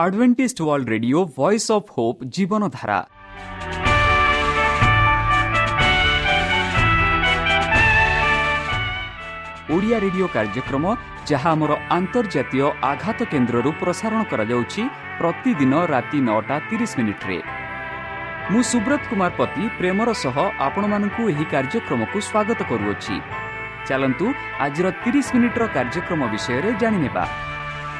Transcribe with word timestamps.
world 0.00 0.88
radio 0.92 1.20
voice 1.36 1.70
of 1.76 1.88
hope 1.94 2.20
ଜୀବନଧାରା 2.34 3.00
Odia 9.74 9.98
radio 10.04 10.26
କାର୍ଯ୍ୟକ୍ରମ 10.36 10.84
ଯାହା 11.30 11.50
ଆମର 11.56 11.72
ଆନ୍ତର୍ଜାତୀୟ 11.96 12.64
ଆଘାତ 12.92 13.18
କେନ୍ଦ୍ରରୁ 13.32 13.70
ପ୍ରସାରଣ 13.82 14.20
କରାଯାଉଛି 14.30 14.82
ପ୍ରତିଦିନ 15.20 15.72
ରାତି 15.92 16.18
ନଅଟା 16.28 16.56
ତିରିଶ 16.70 16.92
ମିନିଟ୍ରେ 17.00 17.38
ମୁଁ 18.50 18.62
ସୁବ୍ରତ 18.70 19.02
କୁମାର 19.10 19.32
ପତି 19.40 19.64
ପ୍ରେମର 19.78 20.08
ସହ 20.22 20.36
ଆପଣମାନଙ୍କୁ 20.68 21.22
ଏହି 21.32 21.44
କାର୍ଯ୍ୟକ୍ରମକୁ 21.52 22.18
ସ୍ୱାଗତ 22.28 22.60
କରୁଅଛି 22.70 23.16
ଚାଲନ୍ତୁ 23.88 24.26
ଆଜିର 24.64 24.86
ତିରିଶ 25.02 25.26
ମିନିଟ୍ର 25.36 25.62
କାର୍ଯ୍ୟକ୍ରମ 25.76 26.20
ବିଷୟରେ 26.34 26.70
ଜାଣିନେବା 26.82 27.24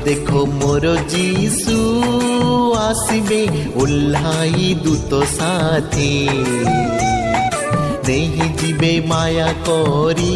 ଦେଖ 0.00 0.20
ଦେଖ 0.20 0.42
ମୋର 0.52 0.90
ଯୀଶୁ 1.12 1.74
ଆସିବେ 2.80 3.40
ଓହ୍ଲାଇ 3.82 4.68
ଦୂତ 4.84 5.18
ସାଥୀ 5.32 6.12
ନେଇ 8.06 8.46
ଯିବେ 8.60 8.92
ମାୟା 9.10 9.50
କରି 9.66 10.32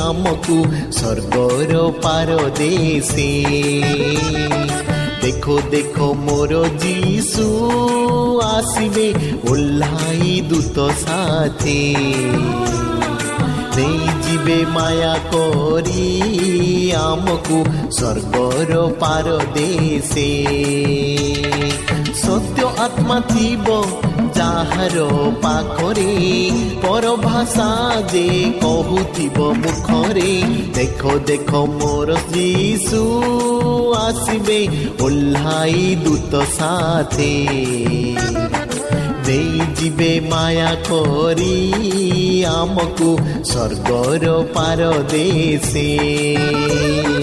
ଆମକୁ 0.00 0.56
ସ୍ୱର୍ଗର 0.98 1.72
ପାରଦେଶେ 2.04 3.30
ଦେଖ 5.22 5.44
ଦେଖ 5.70 6.10
ମୋର 6.24 6.62
ଯୀଶୁ 6.84 7.46
ଆସିବେ 8.48 9.08
ଓହ୍ଲାଇ 9.50 10.34
ଦୂତ 10.50 10.88
ସାଥୀ 11.04 11.80
ନେଇଯିବେ 14.26 14.58
ମାୟା 14.74 15.14
କରି 15.30 16.04
ଆମକୁ 17.00 17.58
ସ୍ୱର୍ଗର 17.96 18.72
ପାରଦେଶେ 19.02 20.30
ସତ୍ୟ 22.22 22.64
ଆତ୍ମା 22.84 23.18
ଥିବ 23.30 23.66
ଯାହାର 24.38 24.96
ପାଖରେ 25.44 26.10
ପରଭାଷା 26.82 27.68
ଯେ 28.12 28.26
କହୁଥିବ 28.62 29.38
ମୁଖରେ 29.62 30.32
ଦେଖ 30.76 31.02
ଦେଖ 31.30 31.50
ମୋର 31.76 32.18
ଯୀଶୁ 32.34 33.02
ଆସିବେ 33.98 34.60
ଓହ୍ଲାଇ 35.06 35.82
ଦୂତ 36.04 36.32
ସାଥେ 36.58 37.32
ନେଇଯିବେ 39.26 40.20
ମାୟା 40.20 40.74
କରି। 40.74 41.72
ଆମକୁ 42.44 43.18
ସ୍ୱର୍ଗର 43.44 44.44
ପାରଦେଶେ। 44.54 45.86
মরু 47.06 47.15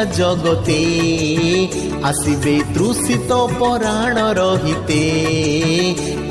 ସାରା 0.00 0.16
ଜଗତେ 0.16 0.82
ଆସିବେ 2.08 2.54
ତୃଷିତ 2.74 3.36
ପରାଣ 3.60 4.16
ରହିତେ 4.38 5.02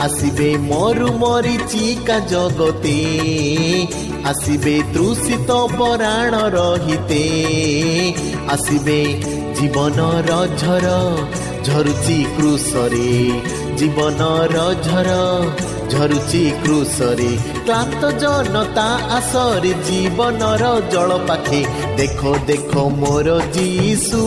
ଆସିବେ 0.06 0.50
ମରୁ 0.64 1.10
ମରିଚିକା 1.22 2.18
ଜଗତେ 2.32 2.96
ଆସିବେ 4.32 4.76
ତୃଷିତ 4.94 5.60
ପରାଣ 5.76 6.42
ରହିତେ 6.58 7.24
ଆସିବେ 8.56 9.00
ଜୀବନର 9.58 10.40
ଝର 10.62 10.88
ଝରୁଛି 11.66 12.20
କୃଷରେ 12.36 13.10
ଜୀବନର 13.80 14.70
ଝର 14.86 15.10
ଝରୁଚି 15.92 16.44
କୃଷରେ। 16.64 17.32
କ୍ଳାନ୍ତ 17.66 18.12
ଜନତା 18.22 18.88
ଆସରେ 19.18 19.74
ଜୀବନର 19.88 20.64
ଜଳ 20.92 21.18
ପାଖେ 21.28 21.62
ଦେଖ 21.98 22.22
ଦେଖ 22.48 22.72
ମୋର 23.00 23.28
ଯୀଶୁ 23.56 24.22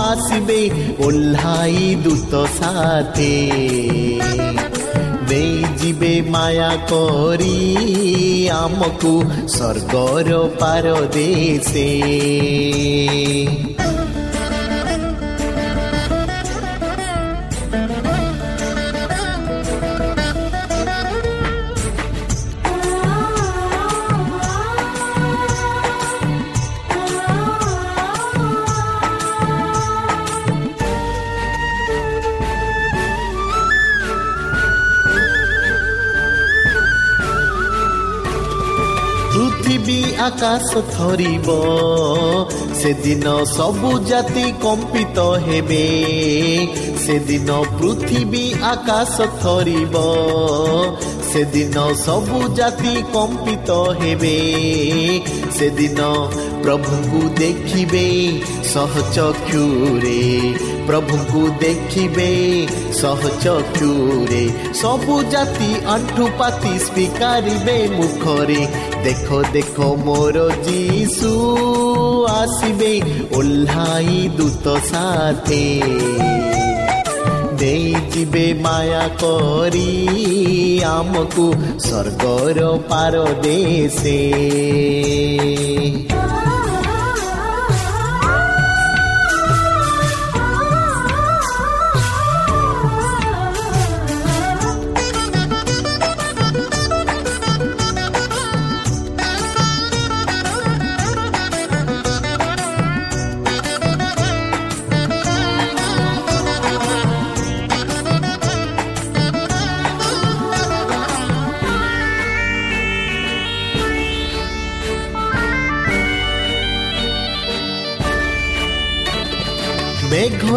ଆସିବେ 0.00 0.60
ଓହ୍ଲାଇ 1.06 1.94
ଦୂତ 2.04 2.32
ସାଥେ। 2.58 3.34
ନେଇଯିବେ 5.30 6.14
ମାୟା 6.30 6.70
କରି 6.90 7.56
ଆମକୁ 8.48 9.12
ସ୍ୱର୍ଗର 9.48 10.30
ପାରଦେଶେ। 10.60 11.88
ଆକାଶ 40.28 40.80
ଥରିବ 40.88 41.48
ସେଦିନ 42.80 43.26
ସବୁ 43.48 43.90
ଜାତି 44.08 44.44
କମ୍ପିତ 44.64 45.18
ହେବେ 45.44 45.84
ସେଦିନ 47.04 47.56
ପୃଥିବୀ 47.78 48.42
ଆକାଶ 48.72 49.28
ଥରିବ 49.42 49.94
ସେଦିନ 51.30 51.76
ସବୁ 52.04 52.40
ଜାତି 52.58 52.94
କମ୍ପିତ 53.14 53.78
ହେବେ 54.00 54.36
ସେଦିନ 55.58 56.00
ପ୍ରଭୁଙ୍କୁ 56.64 57.22
ଦେଖିବେ 57.40 58.06
ସହଚକ୍ଷୁରେ 58.72 60.18
ପ୍ରଭୁଙ୍କୁ 60.88 61.40
ଦେଖିବେ 61.62 62.28
ସହଚକ୍ଷୁରେ 62.98 64.44
ସବୁ 64.80 65.16
ଜାତି 65.32 65.70
ଆଣ୍ଠୁ 65.94 66.24
ପାତି 66.38 66.72
ସ୍ୱୀକାରିବେ 66.86 67.78
ମୁଖରେ 67.96 68.60
ଦେଖ 69.04 69.40
ଦେଖ 69.54 69.76
ମୋର 70.04 70.46
ଯୀଶୁ 70.68 71.32
ଆସିବେ 72.32 72.92
ଓହ୍ଲାଇ 73.38 74.18
ଦୂତ 74.38 74.66
ସାଥେ 74.90 75.64
ଦେଇଯିବେ 77.60 78.46
ମାୟା 78.64 79.04
କରି 79.20 79.88
ଆମକୁ 80.88 81.46
ସ୍ୱର୍ଗର 81.84 82.60
ପାରଦେଶେ 82.90 84.18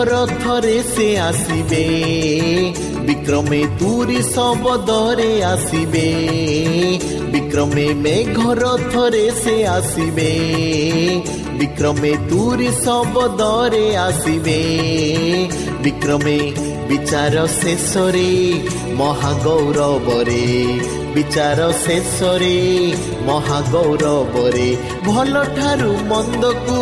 ମେଘର 0.01 0.25
ଥରେ 0.25 0.83
ସେ 0.83 1.17
ଆସିବେ। 1.17 1.85
ବିକ୍ରମେ 3.05 3.65
ତୁରି 3.79 4.21
ଶବଦରେ 4.21 5.43
ଆସିବେ। 5.43 6.07
ବିକ୍ରମେ 7.31 7.93
ମେଘର 7.93 8.77
ଥରେ 8.93 9.31
ସେ 9.31 9.67
ଆସିବେ। 9.67 10.31
ବିକ୍ରମେ 11.57 12.15
ତୁରି 12.29 12.67
ଶବଦରେ 12.67 13.95
ଆସିବେ। 13.97 14.61
ବିକ୍ରମେ 15.83 16.51
ବିଚାର 16.89 17.47
ଶେଷରେ 17.47 18.31
ମହାଗୌରବରେ 21.11 21.15
ବିଚାର 21.15 21.59
ଶେଷରେ 21.77 22.57
ମହାଗୌରବରେ 23.27 24.67
ଭଲ 25.07 25.33
ଠାରୁ 25.57 25.91
ମନ୍ଦକୁ 26.11 26.77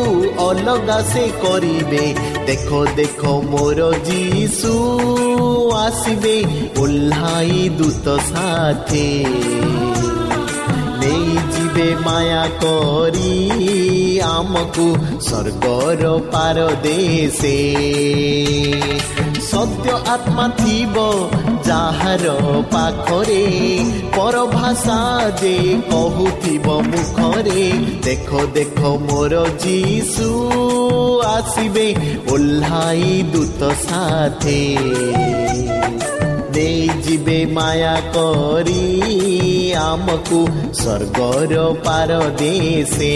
ଅଲଗା 0.48 0.98
ସେ 1.12 1.24
କରିବେ 1.44 2.04
ଦେଖ 2.50 2.70
ଦେଖ 3.00 3.22
ମୋର 3.52 3.80
ଯୀଶୁ 4.10 4.74
ଆସିବେ 5.80 6.36
ଓହ୍ଲାଇ 6.84 7.62
ଦୂତ 7.80 8.06
ସାଥେ 8.28 9.08
ନେଇଯିବେ 11.00 11.88
ମାୟା 12.06 12.44
କରି 12.62 13.34
ଆମକୁ 14.30 14.88
ସ୍ୱର୍ଗର 15.28 16.04
ପାରଦେଶେ 16.34 17.58
ସତ୍ୟ 19.50 19.94
ଆତ୍ମା 20.14 20.46
ଥିବ 20.58 20.96
ଯାହାର 21.68 22.26
ପାଖରେ 22.72 23.44
ପରଭାଷା 24.16 24.98
ଯେ 25.42 25.54
କହୁଥିବ 25.92 26.68
ମୁଖରେ 26.90 27.64
ଦେଖ 28.06 28.30
ଦେଖ 28.54 28.80
ମୋର 29.06 29.34
ଯୀଶୁ 29.64 30.30
ଆସିବେ 31.26 31.88
ଓହ୍ଲାଇ 32.32 33.12
ଦୂତ 33.34 33.62
ସାଥେ। 33.86 34.60
ଦେଇଯିବେ 36.54 37.40
ମାୟା 37.56 37.96
କରି 38.16 38.86
ଆମକୁ 39.82 40.40
ସ୍ୱର୍ଗର 40.74 41.54
ପାରଦେଶେ। 41.86 43.16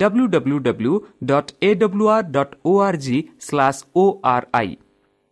W 0.00 0.26
W 0.34 0.58
W 0.64 0.92
dot 1.28 1.50
A 1.62 1.70
W 1.80 2.08
R 2.14 2.28
dot 2.34 2.54
O 2.64 2.72
R 2.82 2.98
G 3.04 3.16
slash 3.40 3.80
O 3.96 4.04
R 4.32 4.46
I 4.54 4.76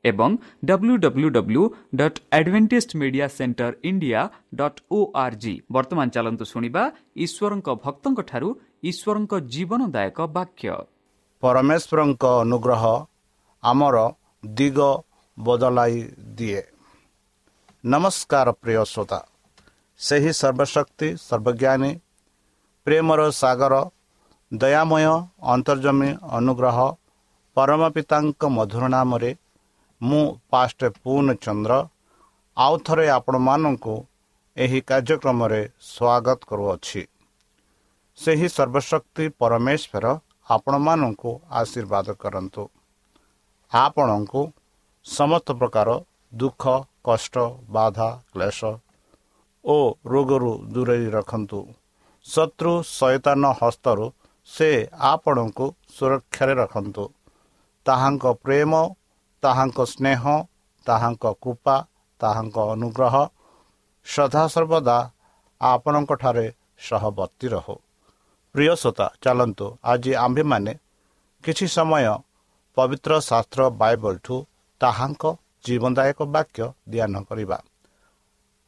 ଏବଂ 0.04 0.36
W 0.64 0.96
W 1.04 1.28
W 1.36 1.62
dot 2.00 2.18
advantage 2.38 2.92
media 3.00 3.26
centre 3.36 3.72
India 3.90 4.20
dot 4.60 4.80
O 4.90 5.00
R 5.22 5.36
G 5.42 5.54
ବର୍ତ୍ତମାନ 5.72 6.06
ଚାଲନ୍ତୁ 6.16 6.44
ଶୁଣିବା 6.52 6.82
ଈଶ୍ୱରଙ୍କ 7.24 7.68
ଭକ୍ତଙ୍କଠାରୁ 7.84 8.48
ଈଶ୍ୱରଙ୍କ 8.90 9.32
ଜୀବନଦାୟକ 9.54 10.18
ବାକ୍ୟ 10.36 10.70
ପରମେଶ୍ୱରଙ୍କ 11.42 12.24
ଅନୁଗ୍ରହ 12.44 12.84
ଆମର 13.62 13.96
ଦିଗ 14.44 14.78
ବଦଳାଇ 15.38 15.98
ଦିଏ 16.38 16.62
ନମସ୍କାର 17.84 18.48
ପ୍ରିୟ 18.62 18.82
ଶ୍ରୋତା 18.92 19.20
ସେହି 20.00 20.32
ସର୍ବଶକ୍ତି 20.40 21.08
ସର୍ବଜ୍ଞାନୀ 21.20 21.92
ପ୍ରେମର 22.86 23.20
ସାଗର 23.34 23.74
ଦୟାମୟ 24.52 25.06
ଅନ୍ତର୍ଜମୀ 25.52 26.10
ଅନୁଗ୍ରହ 26.30 26.76
ପରମ 27.56 27.82
ପିତାଙ୍କ 27.94 28.48
ମଧୁର 28.48 28.88
ନାମରେ 28.88 29.30
ମୁଁ 30.00 30.20
ପାଷ୍ଟ 30.50 30.80
ପୂର୍ଣ୍ଣ 30.98 31.34
ଚନ୍ଦ୍ର 31.44 31.72
ଆଉ 32.56 32.74
ଥରେ 32.86 33.06
ଆପଣମାନଙ୍କୁ 33.08 33.94
ଏହି 34.56 34.80
କାର୍ଯ୍ୟକ୍ରମରେ 34.80 35.60
ସ୍ୱାଗତ 35.92 36.38
କରୁଅଛି। 36.50 37.02
ସେହି 38.18 38.48
ସର୍ବଶକ୍ତି 38.48 39.24
ପରମେଶ୍ୱର 39.40 40.04
ଆପଣମାନଙ୍କୁ 40.50 41.30
ଆଶୀର୍ବାଦ 41.60 42.06
କରନ୍ତୁ। 42.22 42.62
ଆପଣଙ୍କୁ 43.72 44.42
ସମସ୍ତ 45.06 45.48
ପ୍ରକାର 45.60 45.88
ଦୁଃଖ 46.32 46.62
କଷ୍ଟ 47.04 47.34
ବାଧା 47.68 48.08
କ୍ଲେଶ 48.32 48.60
ଓ 49.64 49.76
ରୋଗରୁ 50.06 50.52
ଦୂରେଇ 50.72 51.06
ରଖନ୍ତୁ। 51.16 51.60
ଶତ୍ରୁ 52.26 52.72
ସୈତାନ 52.90 53.42
ହସ୍ତରୁ 53.60 54.06
ସେ 54.48 54.70
ଆପଣଙ୍କୁ 55.10 55.66
ସୁରକ୍ଷାରେ 55.96 56.54
ରଖନ୍ତୁ। 56.54 57.04
ତାହାଙ୍କ 57.86 58.24
ପ୍ରେମ 58.44 58.72
ତାହାଙ୍କ 59.42 59.78
ସ୍ନେହ 59.92 60.22
ତାହାଙ୍କ 60.86 61.24
କୃପା 61.42 61.76
ତାହାଙ୍କ 62.20 62.56
ଅନୁଗ୍ରହ 62.74 63.14
ସଦାସର୍ବଦା 64.06 64.98
ଆପଣଙ୍କଠାରେ 65.60 66.46
ସହବର୍ତ୍ତୀ 66.78 67.46
ରହୁ। 67.54 67.76
ପ୍ରିୟସୋତା 68.54 69.06
ଚାଲନ୍ତୁ 69.22 69.66
ଆଜି 69.84 70.12
ଆମ୍ଭେମାନେ 70.24 70.72
କିଛି 71.44 71.66
ସମୟ 71.76 72.06
ପବିତ୍ର 72.76 73.12
ଶାସ୍ତ୍ର 73.28 73.60
ବାଇବଲଠୁ 73.80 74.36
ତାହାଙ୍କ 74.80 75.24
ଜୀବନଦାୟକ 75.64 76.18
ବାକ୍ୟ 76.34 76.60
ଧ୍ୟାନ 76.92 77.14
କରିବା। 77.28 77.58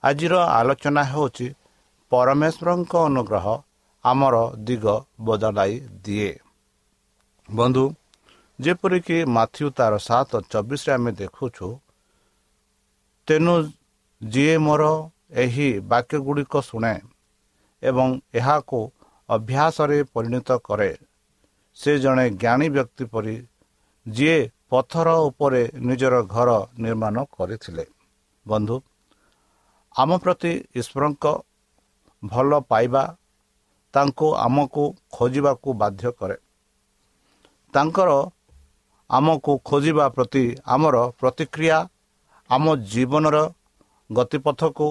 ଆଜିର 0.03 0.35
ଆଲୋଚନା 0.59 1.03
ହେଉଛି 1.13 1.47
ପରମେଶ୍ୱରଙ୍କ 2.13 2.93
ଅନୁଗ୍ରହ 3.09 3.47
ଆମର 4.09 4.37
ଦିଗ 4.67 4.85
ବଦଳାଇ 5.27 5.75
ଦିଏ। 6.05 6.33
ବନ୍ଧୁ 7.49 7.85
ଯେପରିକି 8.59 9.19
ମାଥ୍ୟୁ 9.37 9.67
ତାର 9.79 9.93
ସାତ 10.09 10.31
ଚବିଶରେ 10.53 10.93
ଆମେ 10.97 11.11
ଦେଖୁଛୁ 11.21 11.67
ତେଣୁ 13.29 13.55
ଯିଏ 14.23 14.55
ମୋର 14.67 14.85
ଏହି 15.43 15.69
ବାକ୍ୟ 15.91 16.17
ଗୁଡ଼ିକ 16.27 16.55
ଶୁଣେ 16.69 16.95
ଏବଂ 17.83 18.09
ଏହାକୁ 18.35 18.81
ଅଭ୍ୟାସରେ 19.29 19.99
ପରିଣତ 20.15 20.49
କରେ 20.67 20.93
ସେ 21.77 21.93
ଜଣେ 22.05 22.25
ଜ୍ଞାନୀ 22.43 22.69
ବ୍ୟକ୍ତି 22.77 23.05
ପରି 23.13 23.37
ଯିଏ 24.07 24.39
ପଥର 24.71 25.09
ଉପରେ 25.29 25.63
ନିଜର 25.89 26.15
ଘର 26.35 26.51
ନିର୍ମାଣ 26.79 27.17
କରିଥିଲେ। 27.37 27.85
ବନ୍ଧୁ 28.47 28.77
ଆମ 29.95 30.11
ପ୍ରତି 30.25 30.53
ଈଶ୍ୱରଙ୍କ 30.81 31.25
ଭଲ 32.23 32.51
ପାଇବା 32.71 33.03
ତାଙ୍କୁ 33.95 34.27
ଆମକୁ 34.45 34.85
ଖୋଜିବାକୁ 35.13 35.69
ବାଧ୍ୟ 35.81 36.11
କରେ। 36.19 36.37
ତାଙ୍କର 37.75 38.11
ଆମକୁ 39.11 39.53
ଖୋଜିବା 39.69 40.07
ପ୍ରତି 40.09 40.45
ଆମର 40.75 40.97
ପ୍ରତିକ୍ରିୟା 41.21 41.79
ଆମ 42.51 42.65
ଜୀବନର 42.93 43.37
ଗତିପଥକୁ 44.11 44.87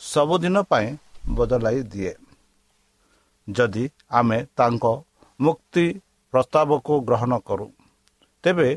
ସବୁଦିନ 0.00 0.56
ପାଇଁ 0.70 0.88
ବଦଳାଇ 1.36 1.80
ଦିଏ। 1.92 2.12
ଯଦି 3.48 3.84
ଆମେ 4.10 4.38
ତାଙ୍କ 4.58 4.84
ମୁକ୍ତି 5.40 5.86
ପ୍ରସ୍ତାବକୁ 6.34 6.94
ଗ୍ରହଣ 7.08 7.32
କରୁ 7.48 7.66
ତେବେ 8.44 8.68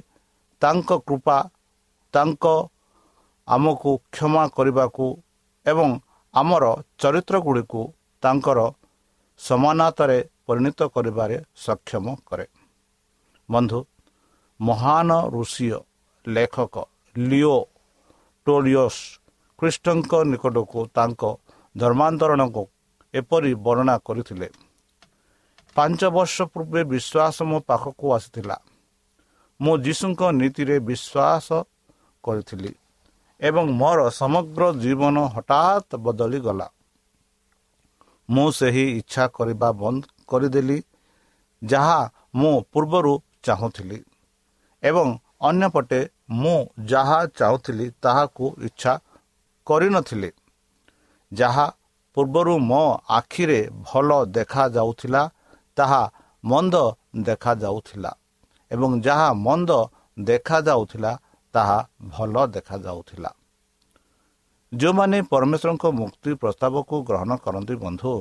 ତାଙ୍କ 0.62 0.90
କୃପା 1.08 1.38
ତାଙ୍କ 2.14 2.46
ଆମକୁ 3.48 3.92
କ୍ଷମା 4.14 4.44
କରିବାକୁ 4.58 5.08
ଏବଂ 5.66 5.90
ଆମର 6.34 6.66
ଚରିତ୍ର 7.02 7.36
ଗୁଡ଼ିକୁ 7.40 7.82
ତାଙ୍କର 8.24 8.60
ସମାନତାରେ 9.40 10.20
ପରିଣତ 10.48 10.80
କରିବାରେ 10.96 11.38
ସକ୍ଷମ 11.56 12.06
କରେ। 12.26 12.46
ବନ୍ଧୁ 13.50 13.80
ମହାନ 14.60 15.10
ଋଷୀୟ 15.36 15.78
ଲେଖକ 16.26 16.76
ଲିଓ 17.16 17.58
ଟୋଲିଓସ୍ 18.48 19.02
ଖ୍ରୀଷ୍ଟଙ୍କ 19.60 20.12
ନିକଟକୁ 20.32 20.80
ତାଙ୍କ 20.96 21.22
ଧର୍ମାନ୍ତରଣକୁ 21.76 22.64
ଏପରି 23.14 23.52
ବର୍ଣ୍ଣନା 23.66 23.96
କରିଥିଲେ। 24.08 24.48
ପାଞ୍ଚ 25.76 26.02
ବର୍ଷ 26.16 26.36
ପୂର୍ବେ 26.54 26.82
ବିଶ୍ୱାସ 26.94 27.38
ମୋ 27.50 27.58
ପାଖକୁ 27.70 28.06
ଆସିଥିଲା। 28.18 28.58
ମୁଁ 29.60 29.76
ଯୀଶୁଙ୍କ 29.86 30.22
ନୀତିରେ 30.40 30.78
ବିଶ୍ୱାସ 30.80 31.48
କରିଥିଲି 32.24 32.72
ଏବଂ 33.42 33.66
ମୋର 33.80 34.00
ସମଗ୍ର 34.12 34.64
ଜୀବନ 34.84 35.16
ହଠାତ୍ 35.36 35.94
ବଦଳିଗଲା। 36.06 36.68
ମୁଁ 38.30 38.48
ସେହି 38.52 38.86
ଇଚ୍ଛା 39.00 39.24
କରିବା 39.28 39.70
ବନ୍ଦ 39.82 40.04
କରିଦେଲି 40.28 40.78
ଯାହା 41.62 42.00
ମୁଁ 42.36 42.56
ପୂର୍ବରୁ 42.74 43.14
ଚାହୁଁଥିଲି 43.44 44.00
ଏବଂ 44.84 45.08
ଅନ୍ୟପଟେ 45.42 46.02
ମୁଁ 46.42 46.58
ଯାହା 46.86 47.20
ଚାହୁଁଥିଲି 47.40 47.88
ତାହାକୁ 48.02 48.46
ଇଚ୍ଛା 48.68 48.94
କରିନଥିଲି 49.68 50.32
ଯାହା 51.32 51.66
ପୂର୍ବରୁ 52.18 52.54
ମୋ 52.70 52.84
ଆଖିରେ 53.10 53.60
ଭଲ 53.88 54.10
ଦେଖାଯାଉଥିଲା 54.38 55.22
ତାହା 55.78 56.02
ମନ୍ଦ 56.44 56.76
ଦେଖାଯାଉଥିଲା 57.28 58.12
ଏବଂ 58.72 58.92
ଯାହା 59.02 59.30
ମନ୍ଦ 59.48 59.72
ଦେଖାଯାଉଥିଲା 60.20 61.12
ତାହା 61.54 61.78
ଭଲ 62.10 62.36
ଦେଖାଯାଉଥିଲା। 62.48 63.30
ଯେଉଁମାନେ 64.74 65.18
ପରମେଶ୍ୱରଙ୍କ 65.32 65.86
ମୁକ୍ତି 66.00 66.32
ପ୍ରସ୍ତାବକୁ 66.42 66.96
ଗ୍ରହଣ 67.08 67.32
କରନ୍ତି 67.46 67.76
ବନ୍ଧୁ 67.84 68.14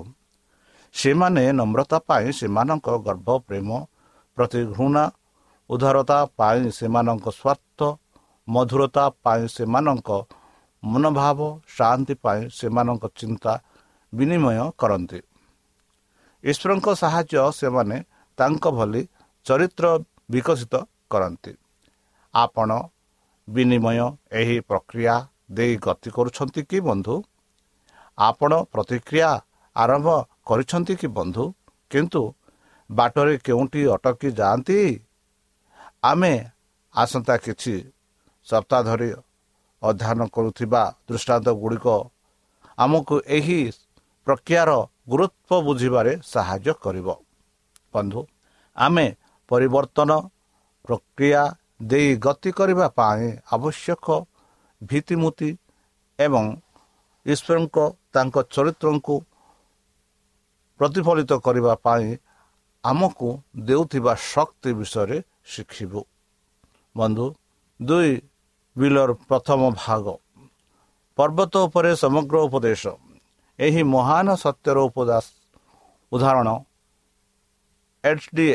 ସେମାନେ 0.95 1.45
ନମ୍ରତା 1.59 1.99
ପାଇଁ 2.09 2.27
ସେମାନଙ୍କ 2.39 2.89
ଗର୍ଭ 3.07 3.29
ପ୍ରେମ 3.47 3.69
ପ୍ରତି 4.39 4.61
ଘୃଣା 4.75 5.05
ଉଦାରତା 5.71 6.19
ପାଇଁ 6.39 6.61
ସେମାନଙ୍କ 6.79 7.27
ସ୍ୱାର୍ଥ 7.41 7.81
ମଧୁରତା 8.49 9.05
ପାଇଁ 9.25 9.43
ସେମାନଙ୍କ 9.57 10.11
ମନୋଭାବ 10.83 11.41
ଶାନ୍ତି 11.77 12.15
ପାଇଁ 12.25 12.41
ସେମାନଙ୍କ 12.59 13.05
ଚିନ୍ତା 13.21 13.53
ବିନିମୟ 14.13 14.59
କରନ୍ତି। 14.81 15.21
ଈଶ୍ୱରଙ୍କ 16.45 16.87
ସାହାଯ୍ୟ 17.03 17.45
ସେମାନେ 17.61 17.97
ତାଙ୍କ 18.39 18.65
ଭଳି 18.77 19.03
ଚରିତ୍ର 19.47 19.85
ବିକଶିତ 20.31 20.75
କରନ୍ତି। 21.11 21.53
ଆପଣ 22.35 22.71
ବିନିମୟ 23.49 23.99
ଏହି 24.41 24.57
ପ୍ରକ୍ରିୟା 24.69 25.15
ଦେଇ 25.53 25.75
ଗତି 25.77 26.09
କରୁଛନ୍ତି 26.17 26.63
କି 26.71 26.79
ବନ୍ଧୁ? 26.89 27.15
ଆପଣ 28.19 28.53
ପ୍ରତିକ୍ରିୟା 28.73 29.31
ଆରମ୍ଭ 29.77 30.09
କରିଛନ୍ତି 30.47 30.95
କି 31.01 31.09
ବନ୍ଧୁ? 31.19 31.45
କିନ୍ତୁ 31.91 32.23
ବାଟରେ 32.91 33.35
କେଉଁଠି 33.47 33.81
ଅଟକି 33.95 34.29
ଯାଆନ୍ତି? 34.41 34.79
ଆମେ 36.05 36.33
ଆସନ୍ତା 36.95 37.35
କିଛି 37.45 37.75
ସପ୍ତାହ 38.47 38.81
ଧରି 38.89 39.11
ଅଧ୍ୟୟନ 39.83 40.21
କରୁଥିବା 40.35 40.83
ଦୃଷ୍ଟାନ୍ତ 41.09 41.49
ଗୁଡ଼ିକ 41.63 41.87
ଆମକୁ 42.79 43.17
ଏହି 43.37 43.61
ପ୍ରକ୍ରିୟାର 44.27 44.71
ଗୁରୁତ୍ୱ 45.09 45.65
ବୁଝିବାରେ 45.67 46.13
ସାହାଯ୍ୟ 46.25 46.73
କରିବ। 46.85 47.09
ବନ୍ଧୁ 47.95 48.21
ଆମେ 48.77 49.07
ପରିବର୍ତ୍ତନ 49.51 50.11
ପ୍ରକ୍ରିୟା 50.85 51.43
ଦେଇ 51.83 52.11
ଗତି 52.17 52.51
କରିବା 52.59 52.87
ପାଇଁ 52.99 53.27
ଆବଶ୍ୟକ 53.53 54.07
ଭିତ୍ତିମୂର୍ତ୍ତି 54.83 55.51
ଏବଂ 56.19 56.45
ଈଶ୍ୱରଙ୍କ 57.27 57.79
ତାଙ୍କ 58.15 58.37
ଚରିତ୍ରଙ୍କୁ 58.55 59.17
ପ୍ରତିଫଳିତ 60.81 61.33
କରିବା 61.47 61.73
ପାଇଁ 61.87 62.09
ଆମକୁ 62.85 63.29
ଦେଉଥିବା 63.69 64.13
ଶକ୍ତି 64.33 64.71
ବିଷୟରେ 64.79 65.19
ଶିଖିବୁ। 65.53 66.01
ବନ୍ଧୁ 66.97 67.27
ଦୁଇ 67.81 68.13
ବିଲର 68.77 69.11
ପ୍ରଥମ 69.29 69.61
ଭାଗ। 69.83 70.07
ପର୍ବତ 71.19 71.55
ଉପରେ 71.67 71.91
ସମଗ୍ର 72.03 72.37
ଉପଦେଶ। 72.47 72.85
ଏହି 73.59 73.83
ମହାନ 73.95 74.29
ସତ୍ୟର 74.45 74.77
ଉପଦାସ 74.89 75.25
ଉଦାହରଣ। 76.13 76.49
H 78.05 78.29
D 78.37 78.47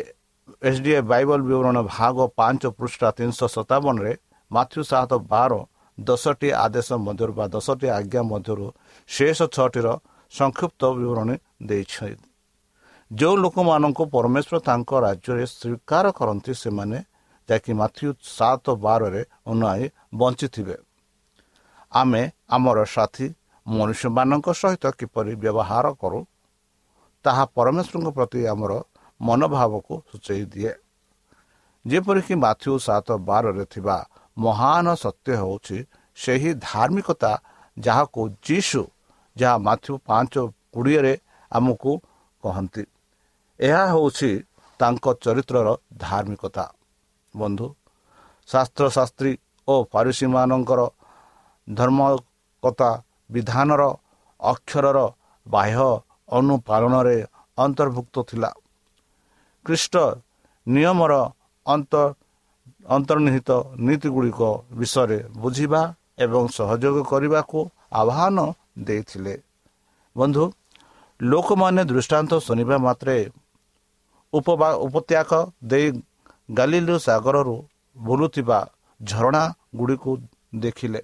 H 0.67 0.81
D 0.84 0.91
A 0.91 1.01
Bible 1.12 1.39
ବିବରଣ 1.48 1.77
ଭାଗ 1.96 2.15
ପାଞ୍ଚ 2.39 2.63
ପୃଷ୍ଠା 2.77 3.07
ତିନିଶହ 3.17 3.48
ସତାବନରେ 3.55 4.13
ମାଥ୍ୟୁ 4.51 4.81
ସାତ 4.91 5.12
ବାର 5.34 5.53
ଦଶଟି 5.97 6.49
ଆଦେଶ 6.65 6.89
ମଧ୍ୟରୁ 7.05 7.33
ବା 7.33 7.45
ଦଶଟି 7.47 7.87
ଆଜ୍ଞା 7.97 8.21
ମଧ୍ୟରୁ 8.31 8.65
ଶେଷ 9.09 9.39
ଛଅଟିର 9.55 9.87
ସଂକ୍ଷିପ୍ତ 10.31 10.81
ବିବରଣୀ 10.97 11.35
ଦେଇଛନ୍ତି 11.69 12.27
ଯେଉଁ 13.11 13.35
ଲୋକମାନଙ୍କୁ 13.43 14.03
ପରମେଶ୍ୱର 14.15 14.55
ତାଙ୍କ 14.67 14.91
ରାଜ୍ୟରେ 15.05 15.45
ସ୍ୱୀକାର 15.51 16.05
କରନ୍ତି 16.19 16.53
ସେମାନେ 16.53 16.97
ଯାହାକି 17.49 17.71
ମାଥ୍ୟୁ 17.73 18.07
ସାତ 18.37 18.65
ବାରରେ 18.83 19.21
ଅନୁଆଇ 19.45 19.83
ବଞ୍ଚିଥିବେ। 20.13 20.75
ଆମେ 21.91 22.21
ଆମର 22.55 22.79
ସାଥୀ 22.95 23.27
ମନୁଷ୍ୟମାନଙ୍କ 23.65 24.47
ସହିତ 24.61 24.85
କିପରି 24.99 25.33
ବ୍ୟବହାର 25.43 25.85
କରୁ 26.01 26.19
ତାହା 27.25 27.43
ପରମେଶ୍ୱରଙ୍କ 27.55 28.09
ପ୍ରତି 28.17 28.39
ଆମର 28.53 28.71
ମନୋଭାବକୁ 29.21 29.93
ସୂଚାଇ 30.09 30.43
ଦିଏ। 30.53 30.73
ଯେପରିକି 31.85 32.33
ମାଥ୍ୟୁ 32.45 32.71
ସାତ 32.87 33.07
ବାରରେ 33.29 33.65
ଥିବା 33.73 33.97
ମହାନ 34.38 34.86
ସତ୍ୟ 34.96 35.29
ହେଉଛି 35.41 35.77
ସେହି 36.17 36.51
ଧାର୍ମିକତା 36.62 37.32
ଯାହାକୁ 37.77 38.22
ଯୀଶୁ 38.46 38.82
ଯାହା 39.36 39.58
ମାଥ୍ୟୁ 39.58 39.94
ପାଞ୍ଚ 40.08 40.34
କୋଡ଼ିଏରେ 40.74 41.13
ଆମକୁ 41.51 41.91
କହନ୍ତି। 42.44 42.84
ଏହା 43.60 43.84
ହେଉଛି 43.86 44.32
ତାଙ୍କ 44.79 45.06
ଚରିତ୍ରର 45.24 45.67
ଧାର୍ମିକତା। 45.98 46.65
ବନ୍ଧୁ 47.34 47.67
ଶାସ୍ତ୍ରଶାସ୍ତ୍ରୀ 48.50 49.32
ଓ 49.67 49.75
ପାରିସୀମାନଙ୍କର 49.84 50.82
ଧର୍ମକତା 51.67 52.89
ବିଧାନର 53.32 53.84
ଅକ୍ଷରର 54.39 55.00
ବାହ୍ୟ 55.46 55.89
ଅନୁପାଳନରେ 56.29 57.17
ଅନ୍ତର୍ଭୁକ୍ତ 57.58 58.15
ଥିଲା। 58.29 58.51
ଖ୍ରୀଷ୍ଟ 59.65 59.96
ନିୟମର 60.67 61.13
ଅନ୍ତ 61.65 61.94
ଅନ୍ତର୍ନିହିତ 62.88 63.50
ନୀତିଗୁଡ଼ିକ 63.79 64.41
ବିଷୟରେ 64.72 65.20
ବୁଝିବା 65.38 65.82
ଏବଂ 66.20 66.44
ସହଯୋଗ 66.58 66.96
କରିବାକୁ 67.03 67.60
ଆହ୍ୱାନ 67.91 68.38
ଦେଇଥିଲେ। 68.88 69.36
ବନ୍ଧୁ 70.15 70.44
ଲୋକମାନେ 71.20 71.82
ଦୃଷ୍ଟାନ୍ତ 71.84 72.32
ଶୁଣିବା 72.39 72.77
ମାତ୍ରେ 72.77 73.17
ଉପବା 74.34 74.70
ଉପତ୍ୟାଗ 74.86 75.32
ଦେଇ 75.63 75.88
ଗାଲିଲୁ 76.50 76.96
ସାଗରରୁ 77.00 77.56
ବୁଲୁଥିବା 77.98 78.60
ଝରଣା 79.01 79.44
ଗୁଡ଼ିକୁ 79.75 80.12
ଦେଖିଲେ। 80.56 81.01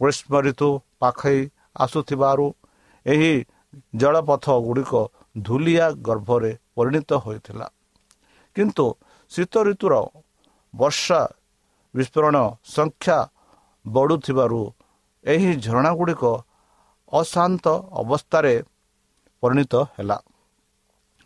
ଗ୍ରୀଷ୍ମ 0.00 0.32
ଋତୁ 0.46 0.68
ପାଖେଇ 1.00 1.40
ଆସୁଥିବାରୁ 1.76 2.46
ଏହି 3.06 3.32
ଜଳପଥ 3.96 4.46
ଗୁଡ଼ିକ 4.66 4.92
ଧୂଲିଆ 5.42 5.86
ଗର୍ଭରେ 6.02 6.52
ପରିଣତ 6.76 7.10
ହୋଇଥିଲା। 7.24 7.66
କିନ୍ତୁ 8.56 8.86
ଶୀତ 9.32 9.54
ଋତୁର 9.68 9.94
ବର୍ଷା 10.74 11.20
ବିସ୍ଫୋରଣ 11.94 12.36
ସଂଖ୍ୟା 12.76 13.18
ବଢ଼ୁଥିବାରୁ 13.84 14.60
ଏହି 15.24 15.50
ଝରଣା 15.64 15.90
ଗୁଡ଼ିକ 15.98 16.24
ଅଶାନ୍ତ 17.12 17.64
ଅବସ୍ଥାରେ 18.02 18.54
ପରିଣତ 19.42 19.74
ହେଲା 19.96 20.18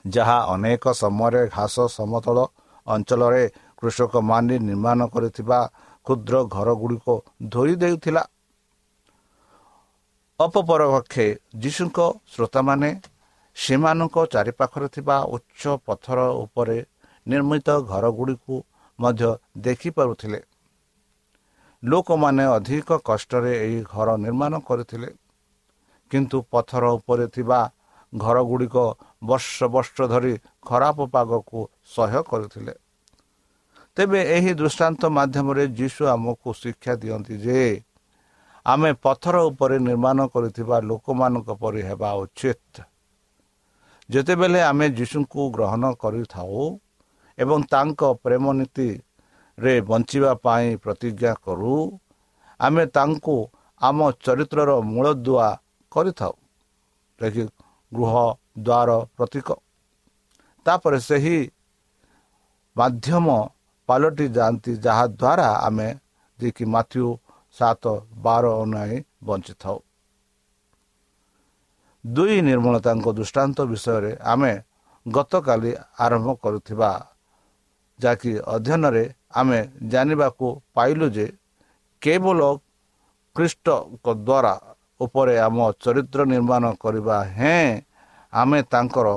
ଯାହା 0.05 0.39
ଅନେକ 0.55 0.85
ସମୟରେ 1.03 1.43
ଘାସ 1.49 1.77
ସମତଳ 1.99 2.39
ଅଞ୍ଚଳରେ 2.87 3.45
କୃଷକମାନେ 3.79 4.55
ନିର୍ମାଣ 4.59 5.01
କରିଥିବା 5.15 5.59
କ୍ଷୁଦ୍ର 6.07 6.35
ଘରଗୁଡ଼ିକ 6.55 7.07
ଧୋଇ 7.53 7.75
ଦେଉଥିଲା। 7.83 8.23
ଅପପରପକ୍ଷେ 10.41 11.27
ଯୀଶୁଙ୍କ 11.63 11.99
ଶ୍ରୋତାମାନେ 12.33 12.91
ସେମାନଙ୍କ 13.57 14.17
ଚାରିପାଖରେ 14.35 14.89
ଥିବା 14.89 15.17
ଉଚ୍ଚ 15.35 15.63
ପଥର 15.87 16.19
ଉପରେ 16.45 16.79
ନିର୍ମିତ 17.27 17.69
ଘରଗୁଡ଼ିକୁ 17.91 18.55
ମଧ୍ୟ 18.99 19.31
ଦେଖିପାରୁଥିଲେ। 19.59 20.41
ଲୋକମାନେ 21.85 22.45
ଅଧିକ 22.47 22.89
କଷ୍ଟରେ 23.05 23.53
ଏହି 23.65 23.81
ଘର 23.85 24.09
ନିର୍ମାଣ 24.17 24.53
କରିଥିଲେ। 24.61 25.11
କିନ୍ତୁ 26.11 26.37
ପଥର 26.53 26.85
ଉପରେ 26.99 27.27
ଥିବା 27.27 27.61
ଘରଗୁଡ଼ିକ 28.13 28.77
ବର୍ଷ 29.25 29.57
ବର୍ଷ 29.75 29.97
ଧରି 30.13 30.35
ଖରାପ 30.63 30.99
ପାଗକୁ 31.07 31.59
ସହ୍ୟ 31.95 32.21
କରିଥିଲେ। 32.23 32.75
ତେବେ 33.97 34.21
ଏହି 34.37 34.53
ଦୃଷ୍ଟାନ୍ତ 34.55 35.03
ମାଧ୍ୟମରେ 35.09 35.65
ଯୀଶୁ 35.79 36.03
ଆମକୁ 36.07 36.49
ଶିକ୍ଷା 36.55 36.93
ଦିଅନ୍ତି 37.03 37.35
ଯେ 37.39 37.61
ଆମେ 38.67 38.91
ପଥର 39.03 39.37
ଉପରେ 39.51 39.77
ନିର୍ମାଣ 39.79 40.19
କରିଥିବା 40.27 40.77
ଲୋକମାନଙ୍କ 40.81 41.49
ପରି 41.63 41.83
ହେବା 41.83 42.11
ଉଚିତ। 42.15 42.75
ଯେତେବେଳେ 44.11 44.61
ଆମେ 44.61 44.87
ଯୀଶୁଙ୍କୁ 44.91 45.41
ଗ୍ରହଣ 45.51 45.83
କରିଥାଉ 45.95 46.59
ଏବଂ 47.39 47.59
ତାଙ୍କ 47.73 48.01
ପ୍ରେମ 48.23 48.45
ନୀତି 48.53 48.89
ରେ 49.59 49.75
ବଞ୍ଚିବା 49.81 50.33
ପାଇଁ 50.45 50.69
ପ୍ରତିଜ୍ଞା 50.77 51.33
କରୁ। 51.45 51.77
ଆମେ 52.61 52.85
ତାଙ୍କୁ 52.87 53.37
ଆମ 53.81 53.99
ଚରିତ୍ରର 54.25 54.71
ମୂଳଦୁଆ 54.93 55.49
କରିଥାଉ। 55.93 56.35
ଯାହାକି 57.21 57.43
ଗୃହ 57.93 58.15
ଦ୍ୱାର 58.59 58.91
ପ୍ରତୀକ। 59.17 59.49
ତାପରେ 60.67 60.99
ସେହି 61.01 61.39
ମାଧ୍ୟମ 62.77 63.27
ପାଲଟି 63.89 64.27
ଯାଆନ୍ତି 64.29 64.73
ଯାହାଦ୍ୱାରା 64.77 65.49
ଆମେ 65.67 65.89
ଯିଏକି 66.39 66.65
ମାଥ୍ୟୁ 66.65 67.07
ସାତ 67.57 67.85
ବାର 68.25 68.45
ଅନୁଯାୟୀ 68.63 68.99
ବଞ୍ଚିଥାଉ। 69.25 69.79
ଦୁଇ 72.05 72.37
ନିର୍ମଳତାଙ୍କ 72.41 73.07
ଦୃଷ୍ଟାନ୍ତ 73.13 73.59
ବିଷୟରେ 73.63 74.13
ଆମେ 74.25 74.53
ଗତକାଲି 75.07 75.73
ଆରମ୍ଭ 75.99 76.29
କରୁଥିବା 76.35 76.91
ଯାହାକି 78.01 78.31
ଅଧ୍ୟୟନରେ 78.55 79.05
ଆମେ 79.41 79.61
ଜାଣିବାକୁ 79.93 80.47
ପାଇଲୁ 80.75 81.07
ଯେ 81.17 81.27
କେବଳ 82.03 82.41
ଖ୍ରୀଷ୍ଟଙ୍କ 83.37 84.07
ଦ୍ୱାରା 84.19 84.55
ଉପରେ 85.01 85.35
ଆମ 85.47 85.59
ଚରିତ୍ର 85.83 86.21
ନିର୍ମାଣ 86.33 86.65
କରିବା 86.83 87.17
ହେଁ 87.37 87.69
ଆମେ 88.33 88.59
ତାଙ୍କର 88.73 89.09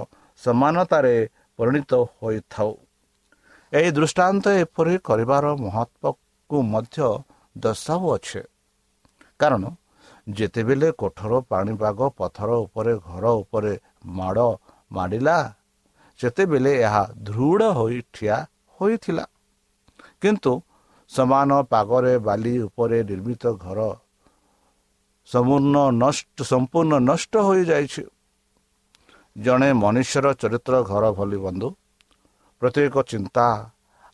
ସମାନତାରେ 0.42 1.16
ପରିଣତ 1.60 1.92
ହୋଇଥାଉ। 2.16 2.72
ଏହି 3.74 3.90
ଦୃଷ୍ଟାନ୍ତ 3.92 4.46
ଏପରି 4.64 4.96
କରିବାର 5.08 5.46
ମହତ୍ଵକୁ 5.64 6.58
ମଧ୍ୟ 6.74 6.98
ଦର୍ଶାଉଅଛେ 7.56 8.42
କାରଣ 9.40 9.64
ଯେତେବେଳେ 10.28 10.90
କୋଠର 11.02 11.32
ପାଣିପାଗ 11.52 12.00
ପଥର 12.20 12.50
ଉପରେ 12.66 12.94
ଘର 13.08 13.26
ଉପରେ 13.42 13.74
ମାଡ଼ 14.18 14.48
ମାଡ଼ିଲା 14.92 15.38
ସେତେବେଳେ 16.20 16.74
ଏହା 16.86 17.04
ଦୃଢ଼ 17.26 17.62
ହୋଇ 17.78 18.00
ଠିଆ 18.14 18.38
ହୋଇଥିଲା। 18.80 19.26
କିନ୍ତୁ 20.22 20.52
ସମାନ 21.10 21.50
ପାଗରେ 21.72 22.14
ବାଲି 22.28 22.54
ଉପରେ 22.68 23.00
ନିର୍ମିତ 23.10 23.44
ଘର 23.64 23.80
ସମ୍ପୂର୍ଣ୍ଣ 25.30 25.76
ନଷ୍ଟ 26.04 26.38
ସମ୍ପୂର୍ଣ୍ଣ 26.52 26.94
ନଷ୍ଟ 27.10 27.34
ହୋଇଯାଇଛି। 27.48 28.04
ଜଣେ 29.36 29.70
ମନୁଷ୍ୟର 29.74 30.28
ଚରିତ୍ର 30.42 30.74
ଘର 30.90 31.04
ଭଳି 31.18 31.38
ବନ୍ଧୁ। 31.46 31.70
ପ୍ରତ୍ୟେକ 32.62 32.96
ଚିନ୍ତା 33.12 33.46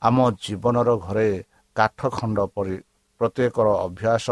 ଆମ 0.02 0.18
ଜୀବନର 0.44 0.90
ଘରେ 1.06 1.30
କାଠ 1.76 2.00
ଖଣ୍ଡ 2.18 2.38
ପରି 2.56 2.78
ପ୍ରତ୍ୟେକର 3.22 3.68
ଅଭ୍ୟାସ 3.86 4.28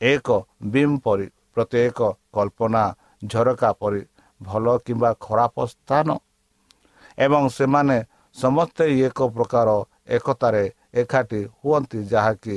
ଏକ 0.00 0.28
ବିମ୍ 0.72 0.96
ପରି 1.04 1.26
ପ୍ରତ୍ୟେକ 1.54 1.98
କଳ୍ପନା 2.34 2.84
ଝରକା 3.24 3.70
ପରି 3.80 4.02
ଭଲ 4.40 4.66
କିମ୍ବା 4.86 5.10
ଖରାପ 5.24 5.56
ସ୍ଥାନ। 5.72 6.08
ଏବଂ 7.18 7.42
ସେମାନେ 7.48 7.96
ସମସ୍ତେ 8.36 8.84
ଏକ 9.06 9.18
ପ୍ରକାର 9.28 9.68
ଏକତାରେ 10.08 10.64
ଏକାଠି 10.94 11.40
ହୁଅନ୍ତି 11.60 11.98
ଯାହାକି 12.04 12.56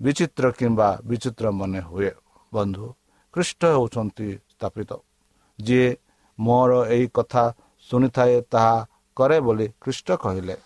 ବିଚିତ୍ର 0.00 0.44
କିମ୍ବା 0.58 0.88
ବିଚିତ୍ର 1.08 1.46
ମନେ 1.50 1.80
ହୁଏ। 1.80 2.10
ବନ୍ଧୁ 2.52 2.86
ଖ୍ରୀଷ୍ଟ 3.34 3.62
ହେଉଛନ୍ତି 3.66 4.28
ସ୍ଥାପିତ। 4.52 4.90
ଯିଏ 5.58 5.88
ମୋର 6.38 6.72
ଏହି 6.86 7.06
କଥା 7.14 7.44
ଶୁଣିଥାଏ 7.90 8.34
ତାହା 8.52 8.76
କରେ 9.16 9.38
ବୋଲି 9.40 9.66
ଖ୍ରୀଷ୍ଟ 9.80 10.08
କହିଲେ। 10.16 10.56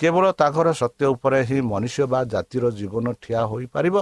କେବଳ 0.00 0.24
ତାଙ୍କର 0.32 0.68
ସତ୍ୟ 0.72 1.04
ଉପରେ 1.14 1.38
ହିଁ 1.44 1.58
ମନୁଷ୍ୟ 1.62 2.04
ବା 2.06 2.20
ଜାତିର 2.24 2.64
ଜୀବନ 2.70 3.06
ଠିଆ 3.22 3.40
ହୋଇପାରିବ? 3.50 3.96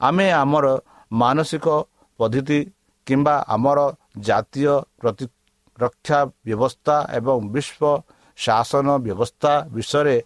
ଆମେ 0.00 0.26
ଆମର 0.32 0.66
ମାନସିକ 1.12 1.66
ପଦ୍ଧତି 2.18 2.58
କିମ୍ବା 3.06 3.34
ଆମର 3.46 3.78
ଜାତୀୟ 4.18 4.74
ପ୍ରତିରକ୍ଷା 5.78 6.18
ବ୍ୟବସ୍ଥା 6.46 6.96
ଏବଂ 7.18 7.38
ବିଶ୍ୱ 7.54 8.02
ଶାସନ 8.38 8.86
ବ୍ୟବସ୍ଥା 9.04 9.52
ବିଷୟରେ 9.74 10.16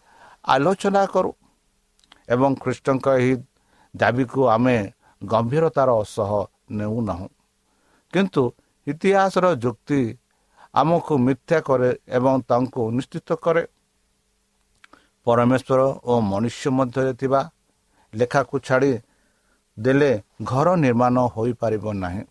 ଆଲୋଚନା 0.45 1.03
କରୁ 1.07 1.31
ଏବଂ 2.29 2.51
ଖ୍ରୀଷ୍ଟଙ୍କ 2.63 3.07
ଏହି 3.19 3.33
ଦାବିକୁ 3.95 4.41
ଆମେ 4.49 4.77
ଗମ୍ଭୀରତାର 5.23 5.91
ସହ 6.17 6.31
ନେଉନାହୁଁ। 6.71 7.29
କିନ୍ତୁ 8.13 8.43
ଇତିହାସର 8.87 9.47
ଯୁକ୍ତି 9.65 10.01
ଆମକୁ 10.75 11.15
ମିଥ୍ୟା 11.19 11.59
କରେ 11.61 11.91
ଏବଂ 12.09 12.35
ତାଙ୍କୁ 12.49 12.83
ନିଶ୍ଚିତ 12.97 13.29
କରେ। 13.45 13.63
ପରମେଶ୍ୱର 15.27 15.81
ଓ 16.05 16.13
ମନୁଷ୍ୟ 16.31 16.71
ମଧ୍ୟରେ 16.79 17.13
ଥିବା 17.21 17.41
ଲେଖାକୁ 18.13 18.57
ଛାଡ଼ି 18.59 18.93
ଦେଲେ 19.77 20.13
ଘର 20.43 20.69
ନିର୍ମାଣ 20.77 21.17
ହୋଇପାରିବ 21.35 21.85
ନାହିଁ। 21.95 22.23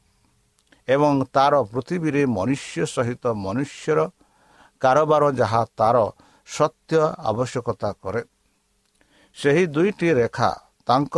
ଏବଂ 0.88 1.14
ତାର 1.36 1.54
ପୃଥିବୀରେ 1.72 2.22
ମନୁଷ୍ୟ 2.30 2.86
ସହିତ 2.88 3.24
ମନୁଷ୍ୟର 3.38 4.00
କାରବାର 4.82 5.24
ଯାହା 5.40 5.62
ତାର 5.76 5.98
ସତ୍ୟ 6.48 7.00
ଆବଶ୍ୟକତା 7.30 7.90
କରେ 8.02 8.22
ସେହି 9.38 9.64
ଦୁଇଟି 9.76 10.10
ରେଖା 10.20 10.50
ତାଙ୍କ 10.88 11.16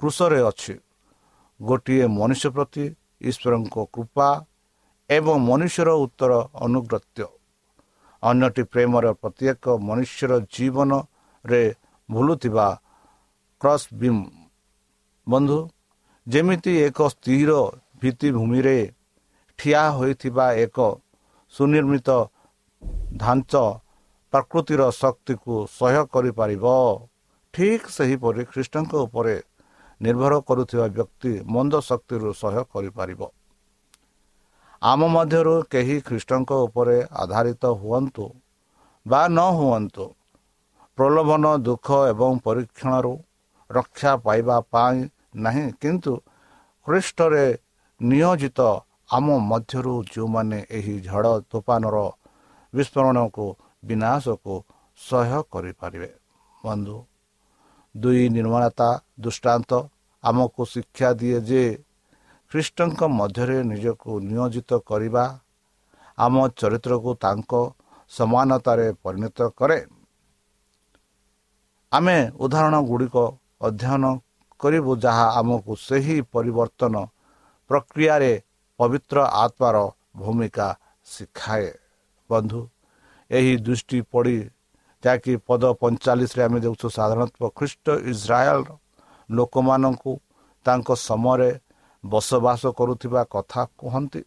କୃଷରେ 0.00 0.40
ଅଛି 0.44 0.74
ଗୋଟିଏ 1.60 2.06
ମନୁଷ୍ୟ 2.12 2.48
ପ୍ରତି 2.54 2.84
ଈଶ୍ୱରଙ୍କ 3.22 3.76
କୃପା 3.94 4.28
ଏବଂ 5.10 5.36
ମନୁଷ୍ୟର 5.42 5.90
ଉତ୍ତର 6.04 6.32
ଅନୁଗ୍ରତ୍ୟ 6.66 7.24
ଅନ୍ୟଟି 8.22 8.62
ପ୍ରେମର 8.72 9.06
ପ୍ରତ୍ୟେକ 9.16 9.64
ମନୁଷ୍ୟର 9.80 10.32
ଜୀବନରେ 10.54 11.62
ଭୁଲୁଥିବା 12.08 12.66
କ୍ରସ୍ 13.60 13.86
ବିମ୍ 13.94 14.22
ବନ୍ଧୁ 15.26 15.58
ଯେମିତି 16.26 16.72
ଏକ 16.82 16.98
ସ୍ଥିର 17.08 17.50
ଭିତ୍ତିଭୂମିରେ 18.00 18.78
ଠିଆ 19.58 19.82
ହୋଇଥିବା 19.98 20.46
ଏକ 20.64 20.78
ସୁନିର୍ମିତ 21.54 22.10
ଢାଞ୍ଚ 23.22 23.52
ପ୍ରକୃତିର 24.32 24.82
ଶକ୍ତିକୁ 25.00 25.54
ସହ୍ୟ 25.78 26.02
କରିପାରିବ। 26.14 26.64
ଠିକ୍ 27.54 27.86
ସେହିପରି 27.96 28.42
ଖ୍ରୀଷ୍ଟଙ୍କ 28.52 28.92
ଉପରେ 29.06 29.36
ନିର୍ଭର 30.00 30.32
କରୁଥିବା 30.48 30.86
ବ୍ୟକ୍ତି 30.96 31.32
ମନ୍ଦ 31.54 31.74
ଶକ୍ତିରୁ 31.88 32.28
ସହ୍ୟ 32.42 32.62
କରିପାରିବ। 32.72 33.20
ଆମ 34.82 35.00
ମଧ୍ୟରୁ 35.14 35.54
କେହି 35.72 35.96
ଖ୍ରୀଷ୍ଟଙ୍କ 36.06 36.50
ଉପରେ 36.66 36.96
ଆଧାରିତ 37.22 37.64
ହୁଅନ୍ତୁ 37.80 38.26
ବା 39.06 39.22
ନ 39.28 39.40
ହୁଅନ୍ତୁ 39.58 40.04
ପ୍ରଲୋଭନ 40.98 41.44
ଦୁଃଖ 41.66 41.88
ଏବଂ 42.12 42.32
ପରୀକ୍ଷଣରୁ 42.46 43.12
ରକ୍ଷା 43.70 44.12
ପାଇବା 44.24 44.56
ପାଇଁ 44.72 44.98
ନାହିଁ 45.44 45.66
କିନ୍ତୁ 45.82 46.14
ଖ୍ରୀଷ୍ଟରେ 46.86 47.44
ନିୟୋଜିତ 48.00 48.60
ଆମ 49.16 49.26
ମଧ୍ୟରୁ 49.50 49.94
ଯେଉଁମାନେ 50.12 50.58
ଏହି 50.76 50.94
ଝଡ଼ 51.08 51.32
ତୋଫାନର 51.50 51.96
ବିସ୍ଫୋରଣକୁ 52.74 53.46
ବିନାଶକୁ 53.88 54.54
ସହ୍ୟ 55.00 55.38
କରିପାରିବେ। 55.52 56.10
ବନ୍ଧୁ 56.64 56.96
ଦୁଇ 57.94 58.24
ନିର୍ମାଣତା 58.36 58.88
ଦୃଷ୍ଟାନ୍ତ 59.20 59.70
ଆମକୁ 60.24 60.62
ଶିକ୍ଷା 60.72 61.08
ଦିଏ 61.20 61.38
ଯେ 61.48 61.62
ଖ୍ରୀଷ୍ଟଙ୍କ 62.52 63.00
ମଧ୍ୟରେ 63.18 63.58
ନିଜକୁ 63.70 64.10
ନିୟୋଜିତ 64.28 64.70
କରିବା 64.88 65.24
ଆମ 66.18 66.34
ଚରିତ୍ରକୁ 66.58 67.10
ତାଙ୍କ 67.24 67.52
ସମାନତାରେ 68.10 68.88
ପରିଣତ 69.02 69.38
କରେ। 69.58 69.78
ଆମେ 71.92 72.18
ଉଦାହରଣ 72.44 72.76
ଗୁଡ଼ିକ 72.90 73.16
ଅଧ୍ୟୟନ 73.68 74.04
କରିବୁ 74.60 74.92
ଯାହା 75.04 75.26
ଆମକୁ 75.40 75.72
ସେହି 75.86 76.16
ପରିବର୍ତ୍ତନ 76.32 76.94
ପ୍ରକ୍ରିୟାରେ 77.70 78.32
ପବିତ୍ର 78.80 79.16
ଆତ୍ମାର 79.44 79.76
ଭୂମିକା 80.20 80.68
ଶିଖାଏ। 81.06 81.70
ବନ୍ଧୁ 82.30 82.60
ଏହି 83.30 83.52
ଦୃଷ୍ଟି 83.66 83.98
ପଡ଼ି 84.12 84.38
ଯାହାକି 85.02 85.32
ପଦ 85.48 85.62
ପଇଁଚାଳିଶରେ 85.80 86.42
ଆମେ 86.46 86.58
ଦେଉଛୁ 86.64 86.86
ସାଧାରଣତଃ 86.96 87.44
ଖ୍ରୀଷ୍ଟ 87.58 87.86
ଇସ୍ରାଏଲ 88.12 88.60
ଲୋକମାନଙ୍କୁ 89.28 90.12
ତାଙ୍କ 90.66 90.88
ସମୟରେ 91.08 91.50
ବସବାସ 92.04 92.62
କରୁଥିବା 92.78 93.22
କଥା 93.34 93.62
କୁହନ୍ତି। 93.78 94.22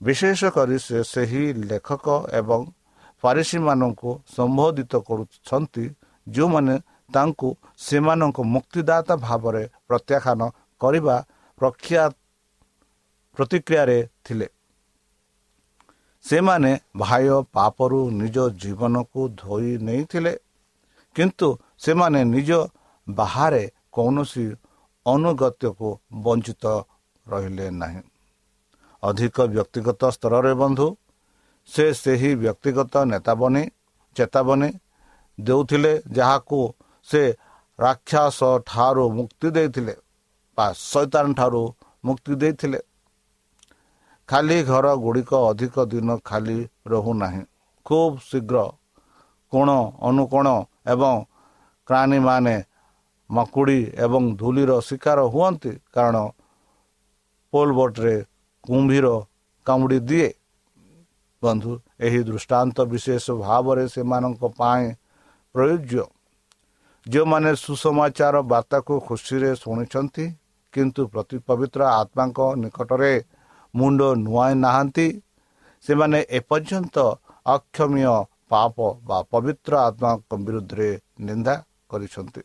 ବିଶେଷ 0.00 0.40
କରି 0.56 0.76
ସେ 0.86 0.98
ସେହି 1.12 1.44
ଲେଖକ 1.70 2.06
ଏବଂ 2.40 2.60
ପାରିସୀମାନଙ୍କୁ 3.22 4.10
ସମ୍ବୋଧିତ 4.36 4.92
କରୁଛନ୍ତି 5.08 5.84
ଯେଉଁମାନେ 6.26 6.74
ତାଙ୍କୁ 7.14 7.48
ସେମାନଙ୍କ 7.86 8.38
ମୁକ୍ତିଦାତା 8.54 9.14
ଭାବରେ 9.26 9.62
ପ୍ରତ୍ୟାଖ୍ୟାନ 9.88 10.40
କରିବା 10.80 11.16
ପ୍ରଖ୍ୟା 11.58 12.02
ପ୍ରତିକ୍ରିୟାରେ 13.34 13.98
ଥିଲେ। 14.24 14.46
ସେମାନେ 16.24 16.72
ଭାଇ 16.96 17.26
ପାପରୁ 17.52 18.00
ନିଜ 18.20 18.36
ଜୀବନକୁ 18.62 19.20
ଧୋଇ 19.36 19.72
ନେଇଥିଲେ 19.78 20.32
କିନ୍ତୁ 21.16 21.48
ସେମାନେ 21.78 22.20
ନିଜ 22.24 22.50
ବାହାରେ 23.06 23.62
କୌଣସି 23.92 24.46
ଅନୁଗତ୍ୟକୁ 25.06 25.88
ବଞ୍ଚିତ 26.24 26.64
ରହିଲେ 27.26 27.66
ନାହିଁ। 27.70 28.00
ଅଧିକ 29.02 29.36
ବ୍ୟକ୍ତିଗତ 29.54 30.02
ସ୍ତରରେ 30.10 30.52
ବନ୍ଧୁ 30.54 30.86
ସେ 31.68 31.84
ସେହି 31.94 32.30
ବ୍ୟକ୍ତିଗତ 32.36 32.94
ନେତାବନୀ 33.04 33.64
ଚେତାବନୀ 34.16 34.70
ଦେଉଥିଲେ 35.38 35.92
ଯାହାକୁ 36.12 36.58
ସେ 37.08 37.22
ରାକ୍ଷସ 37.78 38.40
ଠାରୁ 38.66 39.04
ମୁକ୍ତି 39.10 39.48
ଦେଇଥିଲେ 39.50 39.94
ବା 40.58 40.66
ଶୈତାନ 40.82 41.26
ଠାରୁ 41.34 41.62
ମୁକ୍ତି 42.04 42.34
ଦେଇଥିଲେ। 42.34 42.80
ଖାଲି 44.28 44.58
ଘର 44.64 44.86
ଗୁଡ଼ିକ 45.04 45.32
ଅଧିକ 45.50 45.74
ଦିନ 45.92 46.08
ଖାଲି 46.28 46.58
ରହୁନାହିଁ। 46.86 47.42
ଖୁବ୍ 47.86 48.14
ଶୀଘ୍ର 48.28 48.56
କୋଣ 49.52 49.68
ଅନୁକୋଣ 50.08 50.46
ଏବଂ 50.92 51.14
ପ୍ରାଣୀମାନେ 51.88 52.56
ମକୁଡ଼ି 53.30 53.80
ଏବଂ 54.04 54.22
ଧୂଳିର 54.40 54.72
ଶିକାର 54.88 55.18
ହୁଅନ୍ତି 55.34 55.72
କାରଣ 55.94 56.16
ପୋଲ 57.52 57.68
ବୋଟରେ 57.78 58.14
କୁମ୍ଭୀର 58.64 59.06
କାମୁଡ଼ି 59.66 59.98
ଦିଏ। 60.08 60.30
ବନ୍ଧୁ 61.42 61.72
ଏହି 62.00 62.20
ଦୃଷ୍ଟାନ୍ତ 62.28 62.76
ବିଶେଷ 62.92 63.24
ଭାବରେ 63.44 63.84
ସେମାନଙ୍କ 63.94 64.42
ପାଇଁ 64.58 64.84
ପ୍ରୟୋଜ୍ୟ। 65.54 66.04
ଯେଉଁମାନେ 67.06 67.50
ସୁସମାଚାର 67.64 68.34
ବାର୍ତ୍ତାକୁ 68.52 68.92
ଖୁସିରେ 69.06 69.50
ଶୁଣିଛନ୍ତି 69.62 70.24
କିନ୍ତୁ 70.74 71.02
ପ୍ରତି 71.12 71.36
ପବିତ୍ର 71.48 71.80
ଆତ୍ମାଙ୍କ 72.00 72.38
ନିକଟରେ 72.62 73.14
ମୁଣ୍ଡ 73.74 74.00
ନୁଆଇ 74.16 74.54
ନାହାନ୍ତି। 74.54 75.06
ସେମାନେ 75.84 76.18
ଏପର୍ଯ୍ୟନ୍ତ 76.30 76.96
ଅକ୍ଷମୀୟ 77.46 78.06
ପାପ 78.48 78.76
ବା 79.04 79.18
ପବିତ୍ର 79.22 79.72
ଆତ୍ମାଙ୍କ 79.78 80.30
ବିରୁଦ୍ଧରେ 80.36 80.90
ନିନ୍ଦା 81.20 81.54
କରିଛନ୍ତି। 81.88 82.42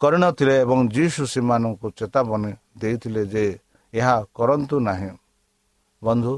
କରିନଥିଲେ 0.00 0.54
ଏବଂ 0.60 0.78
ଯୀଶୁ 0.88 1.22
ସେମାନଙ୍କୁ 1.26 1.86
ଚେତାବନୀ 1.90 2.52
ଦେଇଥିଲେ 2.78 3.22
ଯେ 3.26 3.44
ଏହା 3.94 4.16
କରନ୍ତୁ 4.34 4.76
ନାହିଁ। 4.80 5.10
ବନ୍ଧୁ 6.02 6.34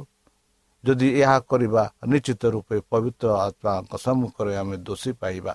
ଯଦି 0.85 1.09
ଏହା 1.21 1.39
କରିବା 1.41 1.83
ନିଶ୍ଚିତ 2.07 2.43
ରୂପେ 2.45 2.77
ପବିତ୍ର 2.91 3.29
ଆତ୍ମାଙ୍କ 3.47 3.93
ସମ୍ମୁଖରେ 3.97 4.53
ଆମେ 4.57 4.77
ଦୋଷୀ 4.77 5.13
ପାଇବା। 5.13 5.55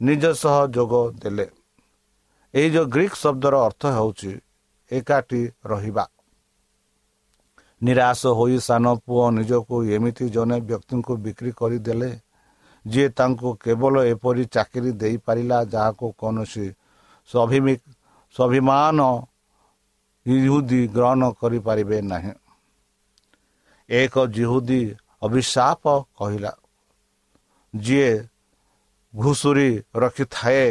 ନିଜ 0.00 0.24
ସହ 0.32 0.56
ଯୋଗ 0.66 0.92
ଦେଲେ। 1.22 1.46
ଏହି 2.54 2.68
ଯେଉଁ 2.70 2.86
ଗ୍ରୀକ୍ 2.86 3.14
ଶବ୍ଦର 3.14 3.54
ଅର୍ଥ 3.66 3.82
ହେଉଛି 3.96 4.32
ଏକାଠି 4.90 5.42
ରହିବା। 5.64 6.04
ନିରାଶ 7.82 8.20
ହୋଇ 8.38 8.56
ସାନ 8.58 8.84
ପୁଅ 9.04 9.24
ନିଜକୁ 9.36 9.76
ଏମିତି 9.96 10.24
ଜଣେ 10.36 10.56
ବ୍ୟକ୍ତିଙ୍କୁ 10.68 11.12
ବିକ୍ରି 11.24 11.50
କରିଦେଲେ 11.60 12.10
ଯିଏ 12.84 13.08
ତାଙ୍କୁ 13.18 13.48
କେବଳ 13.62 13.94
ଏପରି 14.12 14.44
ଚାକିରି 14.54 14.90
ଦେଇପାରିଲା 15.00 15.58
ଯାହାକୁ 15.72 16.06
କୌଣସି 16.20 16.66
ସ୍ୱାଭିମାନ 18.34 18.98
ଇହୁଦି 20.26 20.80
ଗ୍ରହଣ 20.96 21.22
କରିପାରିବେ 21.40 21.98
ନାହିଁ। 22.02 22.32
ଏକ 23.90 24.14
ଜିହୁଦୀ 24.36 24.82
ଅଭିଶାପ 25.22 25.84
କହିଲା 26.18 26.52
ଯିଏ 27.74 28.10
ଘୁଷୁରୀ 29.14 29.70
ରଖିଥାଏ 29.94 30.66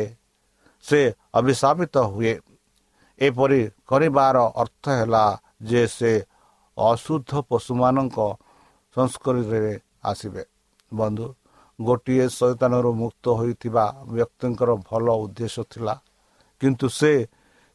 ସେ 0.86 1.00
ଅଭିଶାପିତ 1.34 1.96
ହୁଏ। 2.12 2.34
ଏପରି 3.22 3.62
କରିବାର 3.90 4.38
ଅର୍ଥ 4.62 4.84
ହେଲା 5.00 5.26
ଯେ 5.70 5.82
ସେ 5.88 6.12
ଅଶୁଦ୍ଧ 6.78 7.32
ପଶୁମାନଙ୍କ 7.50 8.18
ସଂସ୍କୃତିରେ 8.96 9.74
ଆସିବେ। 10.04 10.44
ବନ୍ଧୁ 10.92 11.28
ଗୋଟିଏ 11.80 12.26
ଶୈତାନରୁ 12.30 12.92
ମୁକ୍ତ 13.02 13.26
ହୋଇଥିବା 13.40 13.86
ବ୍ୟକ୍ତିଙ୍କର 14.16 14.70
ଭଲ 14.88 15.08
ଉଦ୍ଦେଶ୍ୟ 15.24 15.64
ଥିଲା। 15.72 15.96
କିନ୍ତୁ 16.62 16.88
ସେ 17.00 17.12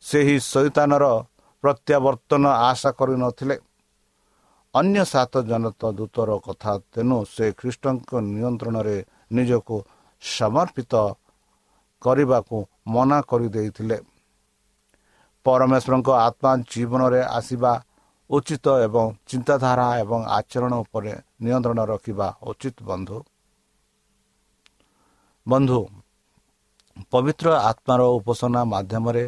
ସେହି 0.03 0.37
ଶୈତାନର 0.53 1.05
ପ୍ରତ୍ୟାବର୍ତ୍ତନ 1.65 2.45
ଆଶା 2.71 2.91
କରିନଥିଲେ 2.99 3.57
ଅନ୍ୟ 4.75 5.05
ସାତ 5.05 5.33
ଜନତ 5.51 5.83
ଦୂତର 5.99 6.31
କଥା 6.47 6.73
ତେଣୁ 6.93 7.19
ସେ 7.35 7.47
ଖ୍ରୀଷ୍ଟଙ୍କ 7.59 8.11
ନିୟନ୍ତ୍ରଣରେ 8.27 8.97
ନିଜକୁ 9.37 9.77
ସମର୍ପିତ 10.23 10.93
କରିବାକୁ 12.03 12.57
ମନା 12.95 13.19
କରିଦେଇଥିଲେ। 13.31 13.97
ପରମେଶ୍ୱରଙ୍କ 15.47 16.09
ଆତ୍ମା 16.27 16.53
ଜୀବନରେ 16.73 17.21
ଆସିବା 17.39 17.73
ଉଚିତ 18.31 18.67
ଏବଂ 18.87 19.05
ଚିନ୍ତାଧାରା 19.29 19.87
ଏବଂ 20.03 20.21
ଆଚରଣ 20.39 20.73
ଉପରେ 20.85 21.13
ନିୟନ୍ତ୍ରଣ 21.43 21.81
ରଖିବା 21.93 22.29
ଉଚିତ 22.43 22.77
ବନ୍ଧୁ। 22.83 23.19
ବନ୍ଧୁ 25.47 25.81
ପବିତ୍ର 27.13 27.49
ଆତ୍ମାର 27.71 28.01
ଉପାସନା 28.17 28.61
ମାଧ୍ୟମରେ 28.65 29.25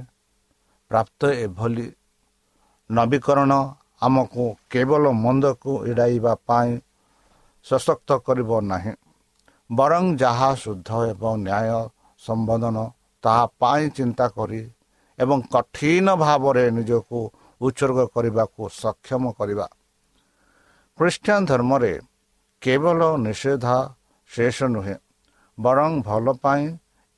ପ୍ରାପ୍ତ 0.90 1.20
ଏଭଳି 1.44 1.86
ନବୀକରଣ 2.90 3.52
ଆମକୁ 4.02 4.44
କେବଳ 4.70 5.04
ମନ୍ଦକୁ 5.24 5.72
ଏଡ଼ାଇବା 5.90 6.32
ପାଇଁ 6.48 6.70
ସଶକ୍ତ 7.66 8.10
କରିବ 8.26 8.50
ନାହିଁ 8.62 8.92
ବରଂ 9.70 10.04
ଯାହା 10.16 10.50
ଶୁଦ୍ଧ 10.54 10.90
ଏବଂ 11.10 11.32
ନ୍ୟାୟ 11.44 11.78
ସମ୍ବୋଧନ 12.22 12.76
ତାହା 13.24 13.44
ପାଇଁ 13.60 13.84
ଚିନ୍ତା 13.96 14.26
କରି 14.28 14.60
ଏବଂ 15.18 15.38
କଠିନ 15.54 16.06
ଭାବରେ 16.22 16.64
ନିଜକୁ 16.76 17.18
ଉତ୍ସର୍ଗ 17.60 17.98
କରିବାକୁ 18.14 18.62
ସକ୍ଷମ 18.82 19.22
କରିବା। 19.38 19.66
ଖ୍ରୀଷ୍ଟିଆନ 20.98 21.40
ଧର୍ମରେ 21.50 21.92
କେବଳ 22.62 23.00
ନିଷେଧ 23.24 23.66
ଶେଷ 24.30 24.58
ନୁହେଁ 24.74 24.96
ବରଂ 25.58 25.90
ଭଲ 26.08 26.26
ପାଇଁ 26.42 26.64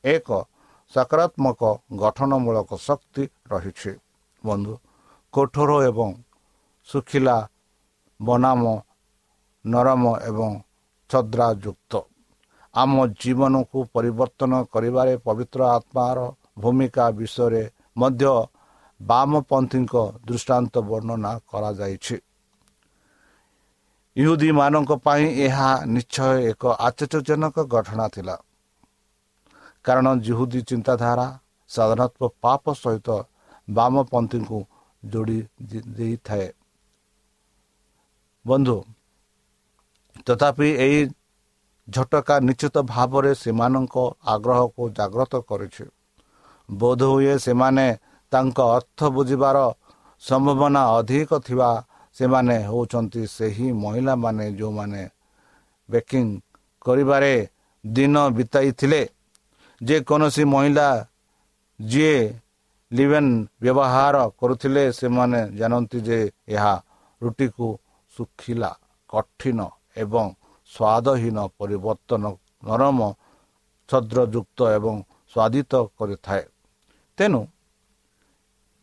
ଏକ 0.05 0.29
ସକାରାତ୍ମକ 0.95 1.61
ଗଠନମୂଳକ 2.03 2.71
ଶକ୍ତି 2.87 3.25
ରହିଛି। 3.53 3.93
ବନ୍ଧୁ 4.45 4.75
କଠୋର 5.35 5.71
ଏବଂ 5.91 6.11
ଶୁଖିଲା 6.89 7.37
ବନାମ 8.21 8.63
ନରମ 9.65 10.05
ଏବଂ 10.31 10.51
ଛଦ୍ରାଯୁକ୍ତ 11.11 11.93
ଆମ 12.75 12.95
ଜୀବନକୁ 13.21 13.79
ପରିବର୍ତ୍ତନ 13.95 14.53
କରିବାରେ 14.75 15.15
ପବିତ୍ର 15.27 15.61
ଆତ୍ମାର 15.77 16.19
ଭୂମିକା 16.63 17.05
ବିଷୟରେ 17.19 17.63
ମଧ୍ୟ 17.97 18.33
ବାମପନ୍ଥୀଙ୍କ 19.01 19.95
ଦୃଷ୍ଟାନ୍ତ 20.27 20.75
ବର୍ଣ୍ଣନା 20.81 21.33
କରାଯାଇଛି। 21.49 22.17
ଇହୁଦୀମାନଙ୍କ 24.17 24.91
ପାଇଁ 24.97 25.25
ଏହା 25.47 25.69
ନିଶ୍ଚୟ 25.87 26.31
ଏକ 26.51 26.63
ଆଶ୍ଚର୍ଯ୍ୟଜନକ 26.79 27.57
ଘଟଣା 27.75 28.07
ଥିଲା। 28.09 28.37
କାରଣ 29.85 30.07
ଜିହୁଦୀ 30.17 30.61
ଚିନ୍ତାଧାରା 30.63 31.27
ସାଧାରଣତଃ 31.71 32.29
ପାପ 32.41 32.65
ସହିତ 32.75 33.09
ବାମପନ୍ଥୀଙ୍କୁ 33.69 34.59
ଯୋଡ଼ି 35.03 35.39
ଦେଇଥାଏ। 35.97 36.49
ବନ୍ଧୁ 38.45 38.77
ତଥାପି 40.27 40.69
ଏହି 40.85 41.01
ଝଟକା 41.89 42.35
ନିଶ୍ଚିତ 42.41 42.77
ଭାବରେ 42.87 43.33
ସେମାନଙ୍କ 43.35 43.97
ଆଗ୍ରହକୁ 44.27 44.83
ଜାଗ୍ରତ 44.91 45.35
କରିଛି। 45.41 45.85
ବୋଧହୁଏ 46.69 47.35
ସେମାନେ 47.39 47.87
ତାଙ୍କ 48.33 48.59
ଅର୍ଥ 48.77 49.01
ବୁଝିବାର 49.17 49.57
ସମ୍ଭାବନା 50.23 50.83
ଅଧିକ 50.99 51.31
ଥିବା 51.47 51.71
ସେମାନେ 52.17 52.57
ହେଉଛନ୍ତି 52.69 53.23
ସେହି 53.37 53.69
ମହିଳାମାନେ 53.83 54.47
ଯେଉଁମାନେ 54.59 55.03
ବେକିଂ 55.89 56.27
କରିବାରେ 56.87 57.35
ଦିନ 57.85 58.15
ବିତାଇଥିଲେ। 58.37 59.03
ଯେକୌଣସି 59.81 60.45
ମହିଳା 60.53 60.89
ଯିଏ 61.81 62.19
ଲିଭେନ୍ 62.91 63.33
ବ୍ୟବହାର 63.63 64.17
କରୁଥିଲେ 64.41 64.85
ସେମାନେ 64.93 65.41
ଜାଣନ୍ତି 65.59 65.99
ଯେ 66.09 66.19
ଏହା 66.49 66.75
ରୁଟିକୁ 67.21 67.69
ଶୁଖିଲା 68.15 68.71
କଠିନ 69.11 69.61
ଏବଂ 70.03 70.27
ସ୍ୱାଦହୀନ 70.71 71.39
ପରିବର୍ତ୍ତନ 71.59 72.25
ନରମ 72.67 72.99
ଛଦ୍ରଯୁକ୍ତ 73.89 74.59
ଏବଂ 74.77 74.95
ସ୍ୱାଦିତ 75.33 75.73
କରିଥାଏ। 75.99 76.45
ତେଣୁ 77.19 77.43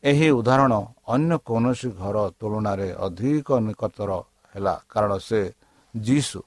ଏହି 0.04 0.30
ଉଦାହରଣ 0.30 0.74
ଅନ୍ୟ 1.08 1.36
କୌଣସି 1.48 1.89
ଘର 1.89 2.17
ତୁଳନାରେ 2.39 2.88
ଅଧିକ 3.06 3.48
ନିକଟର 3.60 4.12
ହେଲା 4.56 4.76
କାରଣ 4.89 5.12
ସେ 5.17 5.41
ଯୀଶୁ 5.93 6.39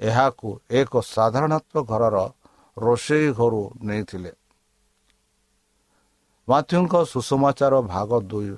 ଏହାକୁ 0.00 0.48
ଏକ 0.70 0.92
ସାଧାରଣତଃ 1.14 1.82
ଘରର 1.82 2.16
ରୋଷେଇ 2.76 3.28
ଘରୁ 3.32 3.62
ନେଇଥିଲେ। 3.82 4.32
ମାଥ୍ୟୁଙ୍କ 6.48 6.94
ସୁସମାଚାର 7.12 7.74
ଭାଗ 7.94 8.10
ଦୁଇ 8.20 8.50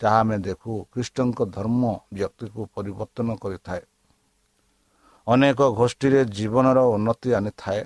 ଯାହା 0.00 0.18
ଆମେ 0.20 0.36
ଦେଖୁ 0.38 0.72
ଖ୍ରୀଷ୍ଟଙ୍କ 0.92 1.38
ଧର୍ମ 1.56 1.82
ବ୍ୟକ୍ତିକୁ 2.14 2.60
ପରିବର୍ତ୍ତନ 2.74 3.28
କରିଥାଏ। 3.42 3.82
ଅନେକ 5.26 5.60
ଗୋଷ୍ଠୀରେ 5.70 6.20
ଜୀବନର 6.36 6.78
ଉନ୍ନତି 6.94 7.28
ଆଣିଥାଏ। 7.34 7.82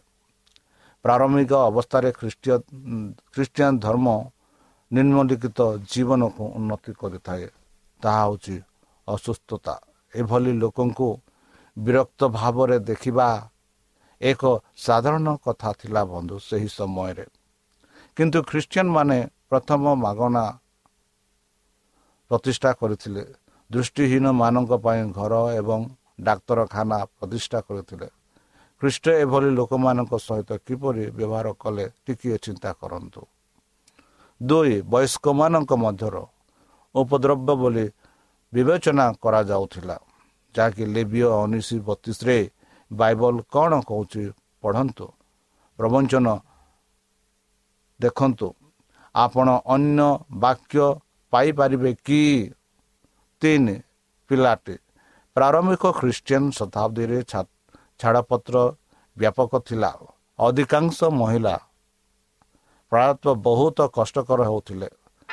ପ୍ରାରମ୍ଭିକ 1.04 1.52
ଅବସ୍ଥାରେ 1.70 2.08
ଖ୍ରୀଷ୍ଟ 2.12 2.44
ଖ୍ରୀଷ୍ଟିଆନ 3.32 3.72
ଧର୍ମ 3.78 4.06
ନିମ୍ନଲିଖିତ 4.92 5.60
ଜୀବନକୁ 5.90 6.44
ଉନ୍ନତି 6.58 6.92
କରିଥାଏ। 7.00 7.46
ତାହା 8.02 8.22
ହେଉଛି 8.24 8.56
ଅସୁସ୍ଥତା। 9.08 9.74
ଏଭଳି 10.14 10.52
ଲୋକଙ୍କୁ 10.62 11.08
ବିରକ୍ତ 11.76 12.20
ଭାବରେ 12.38 12.76
ଦେଖିବା 12.90 13.28
ଏକ 14.20 14.42
ସାଧାରଣ 14.76 15.26
କଥା 15.44 15.70
ଥିଲା 15.80 16.02
ବନ୍ଧୁ 16.04 16.36
ସେହି 16.48 16.68
ସମୟରେ। 16.78 17.26
କିନ୍ତୁ 18.16 18.38
ଖ୍ରୀଷ୍ଟିଆନ 18.42 18.88
ମାନେ 18.96 19.18
ପ୍ରଥମ 19.50 19.82
ମାଗଣା 20.04 20.44
ପ୍ରତିଷ୍ଠା 22.30 22.70
କରିଥିଲେ। 22.80 23.24
ଦୃଷ୍ଟିହୀନ 23.70 24.26
ମାନଙ୍କ 24.32 24.72
ପାଇଁ 24.84 25.02
ଘର 25.18 25.32
ଏବଂ 25.60 25.80
ଡାକ୍ତରଖାନା 26.20 26.98
ପ୍ରତିଷ୍ଠା 27.18 27.58
କରିଥିଲେ। 27.60 28.08
ଖ୍ରୀଷ୍ଟ 28.84 29.06
ଏଭଳି 29.24 29.48
ଲୋକମାନଙ୍କ 29.56 30.12
ସହିତ 30.20 30.50
କିପରି 30.68 31.04
ବ୍ୟବହାର 31.16 31.46
କଲେ 31.56 31.84
ଟିକିଏ 32.04 32.36
ଚିନ୍ତା 32.44 32.70
କରନ୍ତୁ। 32.80 33.22
ଦୁଇ 34.40 34.74
ବୟସ୍କମାନଙ୍କ 34.92 35.72
ମଧ୍ୟର 35.84 36.16
ଉପଦ୍ରବ୍ୟ 36.94 37.52
ବୋଲି 37.60 37.86
ବିବେଚନା 38.52 39.06
କରାଯାଉଥିଲା 39.24 39.96
ଯାହାକି 40.54 40.84
ଲେବିୟ 40.94 41.24
ଉଣେଇଶ 41.24 41.68
ବତିଶରେ 41.88 42.38
ବାଇବଲ 42.90 43.34
କ'ଣ 43.48 43.72
କହୁଛି 43.88 44.22
ପଢ଼ନ୍ତୁ। 44.62 45.06
ପ୍ରବଞ୍ଚନ 45.78 46.26
ଦେଖନ୍ତୁ 48.00 48.48
ଆପଣ 49.14 49.48
ଅନ୍ୟ 49.74 50.08
ବାକ୍ୟ 50.44 50.84
ପାଇପାରିବେ 51.32 51.90
କି? 52.06 52.22
ତିନି 53.42 53.76
ପିଲାଟି 54.30 54.76
ପ୍ରାରମ୍ଭିକ 55.36 55.84
ଖ୍ରୀଷ୍ଟିଆନ 56.00 56.44
ଶତାବ୍ଦୀରେ 56.58 57.18
ଛାଡ଼ପତ୍ର 58.00 58.56
ବ୍ୟାପକ 59.18 59.52
ଥିଲା। 59.58 59.90
ଅଧିକାଂଶ 60.38 60.98
ମହିଳା 61.04 61.54
ପ୍ରାୟତଃ 62.92 63.34
ବହୁତ 63.48 63.78
କଷ୍ଟକର 63.96 64.40
ହେଉଥିଲେ। 64.42 64.88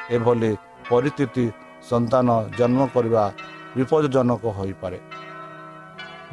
ଏଭଳି 0.10 0.52
ପରିସ୍ଥିତି 0.90 1.46
ସନ୍ତାନ 1.90 2.28
ଜନ୍ମ 2.58 2.82
କରିବା 2.94 3.24
ବିପଦଜନକ 3.76 4.44
ହୋଇପାରେ। 4.58 5.00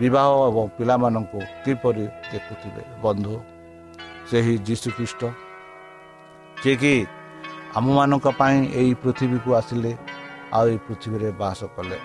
ବିବାହ 0.00 0.30
ଏବଂ 0.48 0.64
ପିଲାମାନଙ୍କୁ 0.78 1.40
କିପରି 1.64 2.04
ଦେଖୁଥିବେ 2.32 2.82
ବନ୍ଧୁ? 3.02 3.34
ସେହି 4.30 4.54
ଯୀଶୁଖ୍ରୀଷ୍ଟ। 4.58 5.22
ଯିଏକି 6.62 6.94
ଆମମାନଙ୍କ 7.76 8.26
ପାଇଁ 8.40 8.58
ଏହି 8.80 8.92
ପୃଥିବୀକୁ 8.94 9.50
ଆସିଲେ 9.54 9.92
ଆଉ 10.52 10.64
ଏହି 10.68 10.78
ପୃଥିବୀରେ 10.86 11.30
ବାସ 11.32 11.60
କଲେ। 11.76 11.98